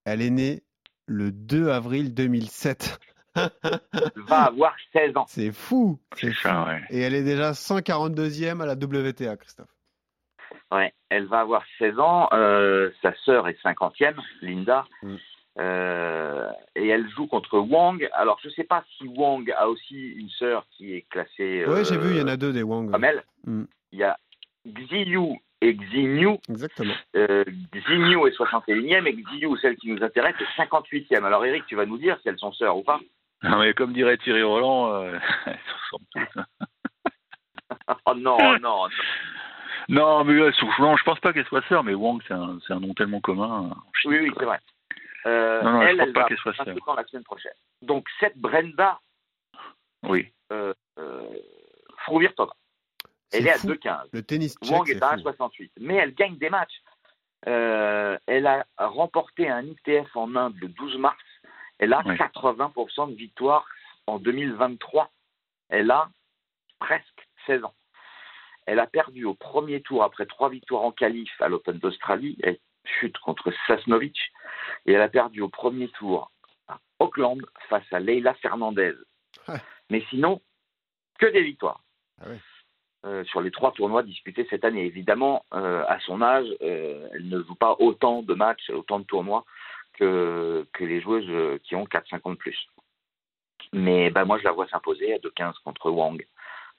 elle 0.06 0.22
est 0.22 0.30
née 0.30 0.64
le 1.06 1.32
2 1.32 1.70
avril 1.70 2.14
2007. 2.14 3.00
Elle 3.36 3.50
va 4.28 4.44
avoir 4.44 4.76
16 4.94 5.16
ans. 5.18 5.26
C'est 5.28 5.52
fou, 5.52 6.00
c'est 6.16 6.28
C'est 6.28 6.34
fou. 6.34 6.42
ça, 6.44 6.66
ouais. 6.66 6.82
Et 6.90 7.00
elle 7.02 7.14
est 7.16 7.24
déjà 7.24 7.54
142e 7.54 8.62
à 8.62 8.66
la 8.66 8.76
WTA, 8.76 9.38
Christophe. 9.38 9.70
Ouais, 10.72 10.94
elle 11.10 11.26
va 11.28 11.40
avoir 11.42 11.64
16 11.80 11.98
ans. 12.00 12.30
euh, 12.34 12.92
sa 13.02 13.14
sœur 13.26 13.48
est 13.48 13.58
50e, 13.64 14.20
Linda. 14.42 14.86
Mm. 15.02 15.16
Euh, 15.60 16.50
et 16.76 16.88
elle 16.88 17.08
joue 17.10 17.28
contre 17.28 17.60
Wang. 17.60 18.08
Alors, 18.14 18.40
je 18.42 18.48
ne 18.48 18.54
sais 18.54 18.64
pas 18.64 18.84
si 18.98 19.08
Wang 19.08 19.52
a 19.56 19.68
aussi 19.70 19.96
une 20.14 20.30
sœur 20.30 20.66
qui 20.72 20.94
est 20.96 21.06
classée 21.10 21.66
Ouais, 21.68 21.86
j'ai 21.86 21.96
euh, 21.96 22.00
vu, 22.00 22.16
il 22.16 22.18
y 22.20 22.22
en 22.24 22.28
a 22.28 22.38
deux 22.38 22.52
des 22.54 22.64
Wang. 22.64 22.90
comme 22.92 23.04
elle. 23.04 23.24
Mm. 23.46 23.64
Il 23.92 24.00
y 24.00 24.04
a 24.04 24.18
Xiyu 24.68 25.36
et 25.62 25.76
Xinyu. 25.76 26.38
Exactement. 26.50 26.94
Euh, 27.16 27.44
Xinyu 27.74 28.28
est 28.28 28.36
61e 28.38 29.06
et 29.08 29.14
Xiyu, 29.14 29.56
celle 29.62 29.76
qui 29.78 29.90
nous 29.92 30.04
intéresse, 30.04 30.36
est 30.40 30.62
58e. 30.62 31.24
Alors, 31.24 31.46
Eric, 31.46 31.66
tu 31.68 31.76
vas 31.76 31.86
nous 31.86 31.98
dire 31.98 32.18
si 32.22 32.30
elles 32.30 32.40
sont 32.40 32.52
sœurs 32.54 32.76
ou 32.78 32.84
pas 32.84 33.00
Non, 33.44 33.60
mais 33.60 33.74
comme 33.74 33.94
dirait 33.94 34.18
Thierry 34.18 34.42
Roland, 34.44 34.92
euh, 34.94 35.18
elles 35.46 35.60
se 35.68 35.74
ressemblent 35.96 36.06
toutes. 36.12 36.44
Oh 38.06 38.14
non, 38.16 38.38
oh 38.40 38.58
non, 38.60 38.60
non. 38.60 38.88
Non, 39.90 40.24
mais 40.24 40.34
elles 40.40 40.54
sont- 40.56 40.70
non, 40.80 40.96
je 40.96 41.04
pense 41.04 41.20
pas 41.20 41.34
qu'elles 41.34 41.46
soient 41.46 41.64
sœurs, 41.68 41.84
mais 41.84 41.94
Wang, 41.94 42.22
c'est 42.28 42.34
un, 42.34 42.80
nom 42.80 42.94
tellement 42.94 43.20
commun. 43.20 43.72
en 43.72 43.76
Chine, 44.02 44.12
Oui, 44.12 44.18
oui, 44.22 44.32
c'est 44.38 44.46
vrai. 44.46 44.60
Euh, 45.26 45.62
Non, 45.62 45.72
non, 45.74 45.82
je 45.82 45.88
elle, 45.88 45.98
pense 45.98 46.08
elle 46.08 46.14
pas 46.14 46.24
qu'elle 46.26 46.38
soit 46.38 46.52
avoir 46.52 46.66
sœur. 46.66 46.76
25 46.76 46.88
ans 46.90 46.96
la 46.96 47.06
semaine 47.06 47.24
prochaine. 47.24 47.54
Donc, 47.82 48.08
cette 48.20 48.38
Brenda 48.38 49.00
Oui. 50.04 50.32
euh, 50.52 50.74
euh, 51.00 51.30
Fruvirtova, 52.00 52.54
elle 53.32 53.48
est 53.48 53.52
à 53.52 53.58
fou. 53.58 53.68
2,15. 53.68 54.10
Le 54.12 54.22
tennis 54.24 54.56
tchèque, 54.62 54.72
Wang 54.72 54.90
est 54.90 55.02
à 55.02 55.18
fou. 55.18 55.24
1,68. 55.30 55.72
Mais 55.80 55.96
elle 55.96 56.14
gagne 56.14 56.38
des 56.38 56.50
matchs. 56.50 56.82
Euh, 57.48 58.18
elle 58.28 58.48
a 58.48 58.66
remporté 58.78 59.50
un 59.50 59.64
ITF 59.66 60.16
en 60.16 60.36
Inde 60.36 60.56
le 60.62 60.68
12 60.70 60.98
mars. 60.98 61.18
Elle 61.80 61.94
a 61.94 62.02
Oui. 62.06 62.16
80% 62.16 63.10
de 63.12 63.16
victoires 63.16 63.66
en 64.08 64.20
2023. 64.20 65.10
Elle 65.70 65.92
a 65.92 66.10
presque 66.80 67.28
16 67.48 67.64
ans. 67.64 67.74
Elle 68.66 68.80
a 68.80 68.88
perdu 68.88 69.26
au 69.26 69.34
premier 69.34 69.82
tour 69.82 70.04
après 70.04 70.26
trois 70.26 70.50
victoires 70.50 70.84
en 70.84 70.92
qualif 70.92 71.32
à 71.42 71.50
l'Open 71.50 71.80
d'Australie. 71.80 72.38
Elle 72.44 72.60
chute 72.86 73.18
contre 73.20 73.54
Sasnovic. 73.68 74.18
Et 74.86 74.94
elle 74.94 75.02
a 75.02 75.10
perdu 75.10 75.42
au 75.42 75.50
premier 75.50 75.90
tour 75.90 76.32
à 76.68 76.80
Auckland 77.00 77.42
face 77.70 77.92
à 77.92 78.00
Leila 78.00 78.34
Fernandez. 78.36 78.94
Ouais. 79.48 79.62
Mais 79.90 80.04
sinon, 80.10 80.42
que 81.20 81.26
des 81.26 81.44
victoires. 81.44 81.82
Ah 82.22 82.30
ouais. 82.30 82.40
Euh, 83.06 83.26
sur 83.26 83.42
les 83.42 83.52
trois 83.52 83.74
tournois 83.74 84.02
disputés 84.02 84.48
cette 84.50 84.64
année. 84.64 84.86
Évidemment, 84.86 85.44
euh, 85.54 85.84
à 85.90 86.00
son 86.00 86.22
âge, 86.22 86.48
euh, 86.62 87.10
elle 87.14 87.28
ne 87.28 87.44
joue 87.44 87.56
pas 87.56 87.76
autant 87.80 88.24
de 88.24 88.34
matchs, 88.34 88.70
autant 88.70 89.00
de 89.00 89.04
tournois 89.04 89.44
que, 89.94 90.66
que 90.72 90.86
les 90.86 91.02
joueuses 91.02 91.60
qui 91.64 91.76
ont 91.76 91.84
4-5 91.84 92.22
ans 92.24 92.32
de 92.32 92.38
plus. 92.38 92.58
Mais 93.74 94.10
bah, 94.10 94.24
moi, 94.24 94.38
je 94.40 94.46
la 94.46 94.54
vois 94.54 94.70
s'imposer 94.70 95.14
à 95.14 95.18
2-15 95.18 95.56
contre 95.66 95.90
Wang. 95.90 96.26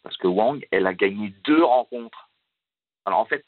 Parce 0.03 0.17
que 0.17 0.27
Wang, 0.27 0.67
elle 0.71 0.87
a 0.87 0.95
gagné 0.95 1.35
deux 1.45 1.62
rencontres. 1.62 2.31
Alors 3.05 3.19
en 3.19 3.27
fait, 3.27 3.45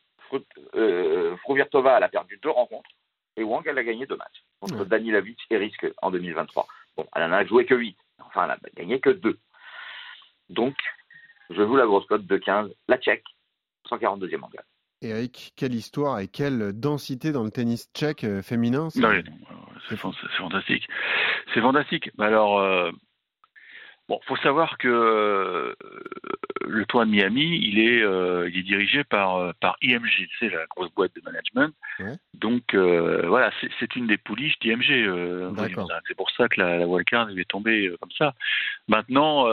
euh, 0.74 1.36
Fruvirtova, 1.38 1.96
elle 1.96 2.02
a 2.04 2.08
perdu 2.08 2.38
deux 2.42 2.50
rencontres. 2.50 2.90
Et 3.36 3.42
Wang, 3.42 3.62
elle 3.66 3.78
a 3.78 3.84
gagné 3.84 4.06
deux 4.06 4.16
matchs. 4.16 4.42
Contre 4.60 4.78
Ouais. 4.80 4.86
Danilovic 4.86 5.38
et 5.50 5.56
Riske 5.58 5.86
en 6.00 6.10
2023. 6.10 6.66
Bon, 6.96 7.06
elle 7.14 7.22
en 7.24 7.32
a 7.32 7.44
joué 7.44 7.66
que 7.66 7.74
8. 7.74 7.96
Enfin, 8.26 8.44
elle 8.44 8.50
a 8.52 8.58
gagné 8.74 8.98
que 9.00 9.10
deux. 9.10 9.38
Donc, 10.48 10.74
je 11.50 11.56
joue 11.56 11.76
la 11.76 11.84
grosse 11.86 12.06
cote 12.06 12.26
de 12.26 12.36
15, 12.38 12.70
la 12.88 12.98
tchèque, 12.98 13.24
142e 13.90 14.38
mondial. 14.38 14.64
Eric, 15.02 15.52
quelle 15.56 15.74
histoire 15.74 16.20
et 16.20 16.28
quelle 16.28 16.72
densité 16.72 17.30
dans 17.32 17.44
le 17.44 17.50
tennis 17.50 17.90
tchèque 17.94 18.24
euh, 18.24 18.42
féminin. 18.42 18.88
c'est- 18.90 19.04
euh, 19.04 19.22
c'est 19.88 19.96
fan- 19.96 20.12
c'est 20.22 20.28
fantastique. 20.38 20.88
C'est 21.52 21.60
fantastique. 21.60 22.10
Mais 22.16 22.24
alors, 22.24 22.58
euh, 22.58 22.90
bon, 24.09 24.21
faut 24.27 24.37
savoir 24.37 24.79
que 24.79 24.88
euh, 24.88 25.75
le 26.66 26.85
tournoi 26.87 27.07
de 27.07 27.11
Miami, 27.11 27.59
il 27.62 27.79
est, 27.79 28.03
euh, 28.03 28.49
il 28.49 28.59
est 28.59 28.62
dirigé 28.62 29.05
par, 29.05 29.37
euh, 29.37 29.53
par 29.61 29.77
IMG, 29.83 30.29
c'est 30.38 30.49
la 30.51 30.66
grosse 30.66 30.92
boîte 30.95 31.14
de 31.14 31.23
management. 31.25 31.73
Ouais. 32.01 32.14
Donc, 32.35 32.75
euh, 32.75 33.27
voilà, 33.27 33.51
c'est- 33.61 33.71
une 33.97 34.07
des 34.07 34.19
pouliches 34.19 34.59
d'IMG. 34.61 34.90
c'est 36.09 36.16
pour 36.16 36.31
ça 36.31 36.49
que 36.49 36.61
la, 36.61 36.79
la 36.79 36.87
wildcard 36.87 37.31
est 37.31 37.49
tombée 37.49 37.90
comme 38.01 38.11
ça. 38.12 38.35
Maintenant, 38.88 39.47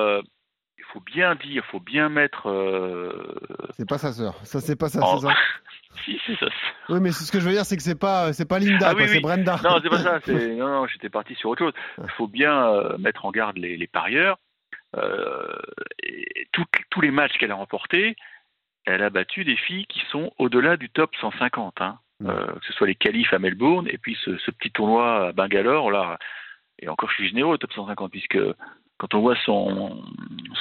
faut 0.93 1.01
bien 1.01 1.35
dire, 1.35 1.63
il 1.65 1.69
faut 1.71 1.79
bien 1.79 2.07
mettre. 2.09 2.47
euh, 2.49 3.11
C'est 3.77 3.87
pas 3.89 3.97
sa 3.97 4.13
sœur. 4.13 4.35
Ça, 4.45 4.61
c'est 4.61 4.75
pas 4.75 4.95
en- 5.01 5.17
c'est 5.19 5.27
ça. 5.27 5.33
si, 6.05 6.19
c'est 6.25 6.37
ça. 6.39 6.45
Oui, 6.89 6.99
mais 7.01 7.11
ce 7.11 7.31
que 7.31 7.39
je 7.39 7.45
veux 7.45 7.51
dire, 7.53 7.65
c'est 7.65 7.77
que 7.77 7.83
c'est 7.83 7.99
pas, 7.99 8.31
c'est 8.33 8.47
pas 8.47 8.59
Linda, 8.59 8.89
Ah 8.91 8.93
oui, 8.95 9.07
c'est. 9.07 9.19
Brenda. 9.21 9.59
Non, 9.63 9.79
c'est 9.81 9.89
pas 9.89 9.99
ça. 9.99 10.19
Non, 10.27 10.67
non, 10.81 10.87
j'étais 10.87 11.09
parti 11.09 11.33
sur 11.35 11.49
autre 11.49 11.63
chose. 11.65 11.73
Il 12.03 12.09
faut 12.11 12.27
bien 12.27 12.67
euh, 12.67 12.97
mettre 12.97 13.25
en 13.25 13.31
garde 13.31 13.57
les, 13.57 13.75
les 13.77 13.87
parieurs. 13.87 14.37
Euh, 14.95 15.47
et 16.03 16.47
tout- 16.51 16.65
tous 16.91 17.01
les 17.01 17.11
matchs 17.11 17.37
qu'elle 17.39 17.51
a 17.51 17.55
remportés, 17.55 18.15
elle 18.85 19.01
a 19.01 19.09
battu 19.09 19.43
des 19.43 19.55
filles 19.55 19.87
qui 19.87 20.01
sont 20.11 20.31
au-delà 20.37 20.77
du 20.77 20.89
top 20.89 21.15
150. 21.19 21.81
Hein. 21.81 21.97
Euh, 22.25 22.45
que 22.45 22.65
ce 22.67 22.73
soit 22.73 22.87
les 22.87 22.95
qualifs 22.95 23.33
à 23.33 23.39
Melbourne 23.39 23.87
et 23.89 23.97
puis 23.97 24.17
ce, 24.23 24.37
ce 24.37 24.51
petit 24.51 24.71
tournoi 24.71 25.27
à 25.27 25.31
Bangalore. 25.33 25.89
Là, 25.91 26.17
et 26.79 26.87
encore, 26.87 27.09
je 27.09 27.15
suis 27.15 27.27
généreux 27.29 27.53
au 27.55 27.57
top 27.57 27.73
150 27.73 28.11
puisque 28.11 28.37
quand 29.03 29.15
on 29.15 29.19
voit 29.21 29.35
son, 29.43 30.01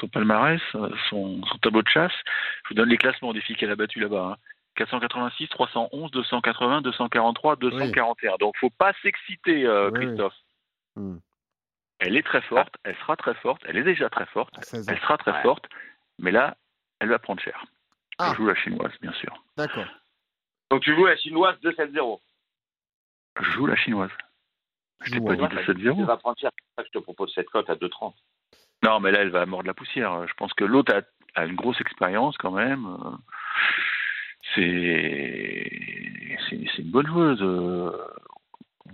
son 0.00 0.08
palmarès, 0.08 0.60
euh, 0.74 0.90
son, 1.08 1.40
son 1.44 1.58
tableau 1.58 1.80
de 1.82 1.88
chasse, 1.88 2.10
je 2.64 2.70
vous 2.70 2.74
donne 2.74 2.88
les 2.88 2.96
classements 2.98 3.32
des 3.32 3.40
filles 3.40 3.54
qu'elle 3.54 3.70
a 3.70 3.76
battues 3.76 4.00
là-bas. 4.00 4.32
hein. 4.32 4.36
486, 4.74 5.46
311, 5.50 6.10
280, 6.10 6.80
243, 6.82 7.54
241. 7.56 8.34
Donc, 8.40 8.56
faut 8.58 8.70
pas 8.70 8.92
s'exciter, 9.02 9.64
euh, 9.64 9.90
Oui, 9.92 9.98
oui. 10.00 10.06
Christophe. 10.06 10.34
Hmm. 10.96 11.18
Elle 12.00 12.16
est 12.16 12.24
très 12.24 12.40
forte, 12.42 12.74
elle 12.82 12.96
sera 12.96 13.14
très 13.16 13.34
forte, 13.34 13.62
elle 13.64 13.76
est 13.76 13.84
déjà 13.84 14.10
très 14.10 14.26
forte, 14.26 14.58
À 14.58 14.62
16 14.62 14.88
ans. 14.88 14.92
elle 14.92 15.00
sera 15.02 15.18
très 15.18 15.30
Ouais. 15.30 15.42
forte, 15.42 15.68
mais 16.18 16.32
là, 16.32 16.56
elle 16.98 17.10
va 17.10 17.20
prendre 17.20 17.40
cher. 17.40 17.64
Ah. 18.18 18.30
Je 18.32 18.38
joue 18.38 18.46
la 18.48 18.56
chinoise, 18.56 18.92
bien 19.00 19.12
sûr. 19.12 19.40
D'accord. 19.56 19.86
Donc 20.72 20.80
tu 20.82 20.96
joues 20.96 21.06
la 21.06 21.16
chinoise 21.16 21.56
2-7-0. 21.62 22.18
Je 23.40 23.50
joue 23.52 23.66
la 23.66 23.76
chinoise. 23.76 24.10
Je 25.04 25.12
t'ai 25.12 25.20
pas 25.20 25.36
dit 25.36 25.42
Ouais, 25.42 25.48
de 25.48 25.54
bah, 25.54 25.62
7-0. 25.62 25.96
Tu 25.96 26.04
vas 26.04 26.16
prendre 26.16 26.38
cher. 26.40 26.50
C'est 26.56 26.64
pour 26.64 26.74
ça 26.76 26.82
que 26.82 26.88
je 26.92 26.98
te 26.98 27.02
propose 27.04 27.32
cette 27.34 27.50
cote 27.50 27.70
à 27.70 27.74
2,30. 27.76 28.14
Non, 28.82 29.00
mais 29.00 29.10
là, 29.12 29.20
elle 29.20 29.30
va 29.30 29.46
mordre 29.46 29.66
la 29.66 29.74
poussière. 29.74 30.26
Je 30.26 30.34
pense 30.34 30.52
que 30.54 30.64
l'autre 30.64 30.94
a, 30.94 31.40
a 31.40 31.44
une 31.46 31.54
grosse 31.54 31.80
expérience 31.80 32.36
quand 32.38 32.50
même. 32.52 32.86
Euh, 32.86 33.10
C'est 34.54 35.68
une 36.78 36.90
bonne 36.90 37.06
joueuse. 37.06 37.40
euh. 37.42 37.90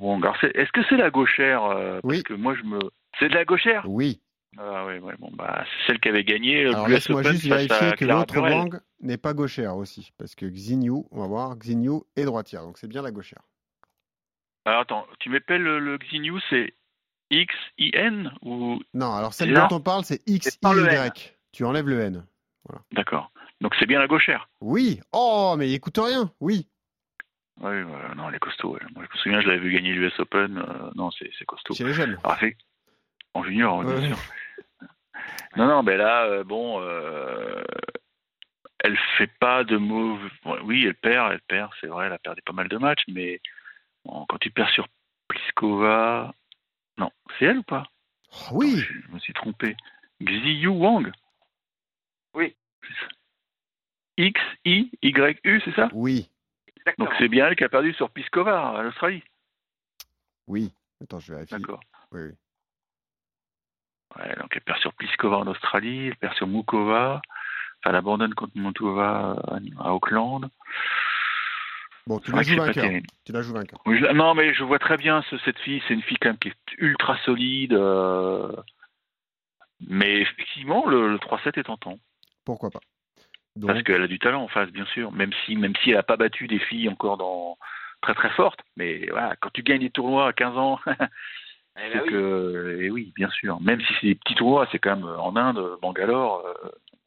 Alors, 0.01 0.37
c'est- 0.41 0.55
Est-ce 0.57 0.71
que 0.73 0.83
c'est 0.89 0.97
la 0.97 1.11
gauchère 1.11 1.65
euh, 1.65 2.01
Oui. 2.05 2.23
Parce 2.23 2.25
que 2.25 2.35
moi, 2.35 2.55
je 2.55 2.63
me. 2.63 2.79
C'est 3.19 3.29
de 3.29 3.35
la 3.35 3.45
gauchère? 3.45 3.83
Oui. 3.87 4.21
Ah 4.57 4.87
ouais, 4.87 4.99
ouais. 5.01 5.15
Bon, 5.19 5.31
bah, 5.33 5.65
c'est 5.65 5.87
celle 5.93 6.01
qui 6.01 6.09
avait 6.09 6.25
gagné 6.25 6.67
Alors 6.67 6.87
US 6.87 6.93
laisse-moi 6.95 7.23
juste 7.23 7.47
vérifier 7.47 7.93
que 7.97 8.05
l'autre. 8.05 8.39
Wang 8.39 8.81
n'est 9.01 9.19
pas 9.19 9.35
gauchère 9.35 9.77
aussi. 9.77 10.11
Parce 10.19 10.35
que 10.35 10.47
Xinyu, 10.47 11.03
on 11.11 11.21
va 11.21 11.27
voir, 11.27 11.57
Xinyu 11.59 12.01
est 12.17 12.25
droitière. 12.25 12.63
Donc 12.63 12.79
c'est 12.79 12.89
bien 12.89 13.03
la 13.03 13.11
gauchère. 13.11 13.43
Alors 14.65 14.81
attends, 14.81 15.07
tu 15.21 15.31
m'appelles 15.31 15.63
le, 15.63 15.79
le 15.81 15.99
Xinyu, 15.99 16.35
c'est 16.51 16.73
X-I-N 17.31 18.33
ou. 18.43 18.81
Non, 18.95 19.13
alors 19.15 19.33
celle 19.35 19.49
C'est 19.49 19.55
dont 19.69 19.77
on 19.77 19.81
parle, 19.81 20.05
c'est 20.05 20.21
X, 20.27 20.49
C'est 20.51 20.61
pas 20.61 20.73
le 20.75 20.85
Y. 20.85 20.95
N. 21.07 21.13
Tu 21.53 21.65
enlèves 21.65 21.89
le 21.89 22.01
N. 22.01 22.27
D'accord. 22.93 23.31
Donc 23.61 23.75
c'est 23.79 23.87
bien 23.87 23.99
la 23.99 24.07
gauchère. 24.07 24.49
Oui. 24.61 25.01
Oh, 25.13 25.55
mais 25.59 25.69
il 25.69 25.75
écoute 25.75 25.99
rien. 25.99 26.31
Oui. 26.41 26.69
Oui, 27.61 27.73
non, 28.17 28.29
elle 28.29 28.37
est 28.37 28.39
costaud. 28.39 28.75
ouais. 28.75 28.81
Moi, 28.95 29.05
je 29.11 29.17
me 29.17 29.23
souviens, 29.23 29.41
je 29.41 29.49
l'avais 29.49 29.59
vu 29.61 29.73
gagner 29.73 29.93
l'US 29.93 30.13
Open. 30.21 30.59
euh, 30.59 30.91
non, 30.95 31.11
c'est 31.11 31.31
c'est 31.39 31.45
costaud. 31.45 31.75
Chez 31.75 31.85
les 31.85 31.93
jeunes. 31.95 32.17
Alors, 32.23 32.37
c'est- 32.39 32.57
en 33.35 33.43
junior, 33.43 33.79
oui, 33.79 33.87
bien 33.87 33.95
Ouais. 33.97 34.07
sûr. 34.09 34.19
Non, 35.57 35.67
non, 35.67 35.83
mais 35.83 35.97
là, 35.97 36.25
euh, 36.27 36.45
bon, 36.45 36.81
euh, 36.81 37.65
elle 38.85 38.97
fait 39.17 39.31
pas 39.41 39.65
de 39.65 39.77
bon, 39.77 40.19
oui, 40.63 40.85
elle 40.87 40.95
perd, 40.95 41.33
elle 41.33 41.41
perd, 41.41 41.71
c'est 41.81 41.89
vrai, 41.89 42.07
elle 42.07 42.13
a 42.13 42.19
perdu 42.19 42.43
pas 42.43 42.53
mal 42.53 42.69
de 42.69 42.77
matchs, 42.79 43.03
mais 43.09 43.41
bon, 44.05 44.25
quand 44.29 44.39
tu 44.39 44.51
perds 44.51 44.71
sur 44.71 44.87
Pliskova. 45.27 46.33
Non, 46.99 47.11
c'est 47.39 47.47
elle 47.47 47.59
ou 47.59 47.63
pas? 47.63 47.85
Oh, 48.33 48.49
oui. 48.53 48.77
Je 48.77 49.01
je 49.01 49.09
me 49.09 49.19
suis 49.19 49.33
trompé. 49.33 49.77
Xiyu 50.21 50.69
Wang 50.69 51.11
Oui. 52.35 52.57
X-I-Y-U, 54.17 55.63
c'est 55.65 55.75
ça? 55.75 55.89
Oui. 55.93 56.29
Exactement. 56.77 57.07
Donc 57.07 57.15
c'est 57.19 57.29
bien 57.29 57.47
elle 57.47 57.57
qui 57.57 57.65
a 57.65 57.69
perdu 57.69 57.93
sur 57.95 58.11
Pliskova 58.11 58.79
à 58.79 58.83
l'Australie. 58.83 59.23
Oui. 60.47 60.73
Attends, 61.01 61.21
je 61.21 61.33
vérifie. 61.33 61.55
D'accord. 61.55 61.81
Oui, 62.11 62.23
oui. 62.23 62.33
Ouais, 64.17 64.35
donc 64.37 64.49
elle 64.53 64.63
perd 64.63 64.81
sur 64.81 64.93
Pliskova 64.95 65.39
en 65.39 65.47
Australie, 65.47 66.07
elle 66.09 66.17
perd 66.17 66.35
sur 66.35 66.47
Mukova, 66.47 67.21
enfin, 67.79 67.91
elle 67.91 67.97
abandonne 67.97 68.35
contre 68.35 68.57
Montova 68.57 69.37
à, 69.47 69.59
à 69.87 69.93
Auckland. 69.93 70.49
Bon, 72.09 72.19
tu 72.21 72.33
la 72.33 72.43
joues 72.43 72.57
vainqueur. 72.57 72.85
terrible. 72.85 73.07
Tu 73.27 73.33
la 73.33 73.43
joues 73.43 73.53
vainqueur. 73.53 73.81
Oui, 73.87 73.99
je- 73.99 74.13
non, 74.13 74.35
mais 74.35 74.55
je 74.55 74.65
vois 74.65 74.79
très 74.79 74.97
bien 74.97 75.23
ce- 75.31 75.37
cette 75.45 75.59
fille, 75.59 75.83
c'est 75.87 75.93
une 75.95 76.03
fille 76.03 76.17
quand 76.21 76.31
même 76.31 76.39
qui 76.39 76.49
est 76.49 76.55
ultra 76.79 77.19
solide. 77.19 77.75
euh, 77.75 78.51
Mais 79.89 80.21
effectivement, 80.23 80.87
le, 80.89 81.13
le 81.13 81.19
3-7 81.19 81.59
est 81.59 81.65
tentant. 81.65 81.99
Pourquoi 82.45 82.71
pas 82.71 82.81
Parce 83.65 83.83
qu'elle 83.83 84.03
a 84.03 84.07
du 84.09 84.19
talent 84.19 84.43
en 84.43 84.49
face, 84.49 84.71
bien 84.71 84.87
sûr. 84.87 85.13
Même 85.13 85.31
si, 85.45 85.55
même 85.57 85.75
si 85.83 85.91
elle 85.91 85.97
n'a 85.97 86.03
pas 86.03 86.17
battu 86.17 86.49
des 86.49 86.59
filles 86.59 86.89
encore 86.89 87.17
dans 87.19 87.59
très 88.01 88.15
très 88.15 88.31
fortes. 88.31 88.61
Mais 88.77 89.07
voilà, 89.11 89.37
quand 89.37 89.51
tu 89.53 89.63
gagnes 89.63 89.81
des 89.83 89.91
tournois 89.91 90.29
à 90.29 90.33
15 90.33 90.57
ans, 90.57 90.81
Eh 91.81 91.91
ben 91.91 91.93
c'est 91.93 92.01
oui. 92.03 92.09
que, 92.11 92.79
et 92.81 92.91
oui, 92.91 93.13
bien 93.15 93.31
sûr. 93.31 93.61
Même 93.61 93.81
si 93.83 93.95
c'est 94.01 94.07
des 94.09 94.15
petits 94.17 94.35
tournois, 94.35 94.67
c'est 94.73 94.81
quand 94.81 94.97
même 94.97 95.05
euh, 95.07 95.19
en 95.19 95.37
Inde, 95.37 95.77
Bangalore. 95.81 96.43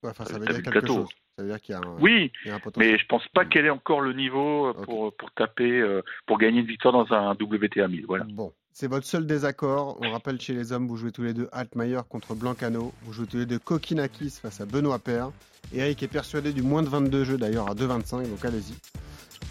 Euh, 0.04 0.10
enfin, 0.10 0.26
ça 0.26 0.40
veut 0.40 0.46
dire 0.46 0.62
quelque 0.62 0.86
chose. 0.86 1.08
Ça 1.38 1.44
veut 1.44 1.50
dire 1.50 1.62
qu'il 1.62 1.74
y 1.74 1.78
a 1.78 1.82
un, 1.82 1.98
Oui, 2.00 2.32
il 2.44 2.50
y 2.50 2.52
a 2.52 2.56
un 2.56 2.60
potentiel. 2.60 2.92
mais 2.92 2.98
je 2.98 3.06
pense 3.08 3.28
pas 3.30 3.46
qu'elle 3.46 3.66
ait 3.66 3.70
encore 3.72 4.02
le 4.02 4.14
niveau 4.14 4.68
euh, 4.68 4.74
pour, 4.74 5.14
pour 5.16 5.32
taper, 5.32 5.80
euh, 5.80 6.02
pour 6.26 6.38
gagner 6.38 6.60
une 6.60 6.68
victoire 6.68 6.94
dans 6.94 7.14
un 7.14 7.32
WTA 7.34 7.88
1000. 7.88 8.06
Voilà. 8.06 8.26
Bon, 8.30 8.54
c'est 8.74 8.88
votre 8.88 9.06
seul 9.06 9.26
désaccord. 9.26 9.98
On 10.02 10.12
rappelle 10.12 10.40
chez 10.40 10.54
les 10.54 10.72
hommes, 10.72 10.88
vous 10.88 10.98
jouez 10.98 11.12
tous 11.12 11.24
les 11.24 11.34
deux 11.34 11.50
Altmaier 11.52 12.02
contre 12.10 12.36
Blancano. 12.36 12.94
Vous 13.04 13.14
jouez 13.14 13.28
tous 13.28 13.38
les 13.38 13.46
deux 13.46 13.60
Kokinakis 13.60 14.40
face 14.42 14.62
à 14.62 14.66
Benoît 14.66 15.00
Paire. 15.00 15.32
Eric 15.74 16.04
est 16.04 16.08
persuadé 16.08 16.52
du 16.52 16.62
moins 16.62 16.84
de 16.84 16.90
22 16.90 17.24
jeux 17.24 17.38
d'ailleurs 17.38 17.70
à 17.70 17.76
2,25, 17.76 18.30
donc 18.30 18.44
allez-y. 18.44 18.74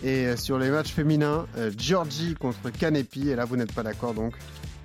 Et 0.02 0.26
euh, 0.26 0.36
sur 0.36 0.58
les 0.58 0.70
matchs 0.70 0.92
féminins, 0.92 1.46
euh, 1.56 1.70
Georgie 1.76 2.34
contre 2.34 2.70
Kanepi. 2.70 3.28
Et 3.30 3.36
là, 3.36 3.44
vous 3.44 3.56
n'êtes 3.56 3.74
pas 3.74 3.82
d'accord 3.82 4.14
donc. 4.14 4.34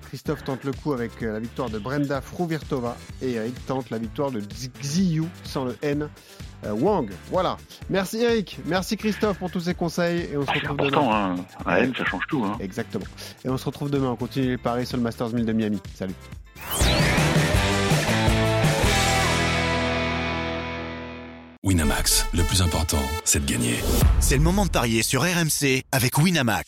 Christophe 0.06 0.44
tente 0.44 0.64
le 0.64 0.72
coup 0.74 0.94
avec 0.94 1.12
euh, 1.24 1.34
la 1.34 1.40
victoire 1.40 1.70
de 1.70 1.80
Brenda 1.80 2.22
Fruvirtova 2.22 2.96
et 3.22 3.34
Eric 3.34 3.66
tente 3.66 3.90
la 3.90 3.98
victoire 3.98 4.32
de 4.32 4.40
Xiyu 4.40 5.26
sans 5.44 5.66
le 5.66 5.76
N. 5.82 6.08
euh, 6.66 6.72
Wang, 6.72 7.10
voilà. 7.32 7.58
Merci 7.90 8.18
Eric, 8.22 8.60
merci 8.66 8.98
Christophe 8.98 9.38
pour 9.38 9.52
tous 9.52 9.60
ces 9.62 9.74
conseils 9.74 10.30
et 10.32 10.38
on 10.38 10.46
se 10.46 10.48
Ah, 10.50 10.54
c'est 10.54 10.60
retrouve 10.68 10.78
demain. 10.78 10.88
important, 10.88 11.14
hein. 11.14 11.36
À 11.66 11.80
M, 11.80 11.94
ça 11.98 12.06
change 12.06 12.24
tout. 12.28 12.44
Hein. 12.46 12.58
Exactement. 12.60 13.06
Et 13.44 13.50
on 13.50 13.58
se 13.58 13.66
retrouve 13.66 13.90
demain. 13.90 14.10
On 14.10 14.16
continue 14.16 14.48
les 14.52 14.58
paris 14.58 14.86
sur 14.86 14.98
le 14.98 15.04
Masters 15.04 15.30
1000 15.30 15.46
de 15.46 15.54
Miami. 15.54 15.80
Salut. 15.96 16.14
Winamax, 21.64 22.28
le 22.34 22.44
plus 22.44 22.62
important, 22.62 23.02
c'est 23.24 23.44
de 23.44 23.52
gagner. 23.52 23.76
C'est 24.20 24.38
le 24.38 24.44
moment 24.44 24.66
de 24.66 24.70
parier 24.70 25.02
sur 25.02 25.22
RMC 25.24 25.82
avec 25.92 26.18
Winamax. 26.20 26.68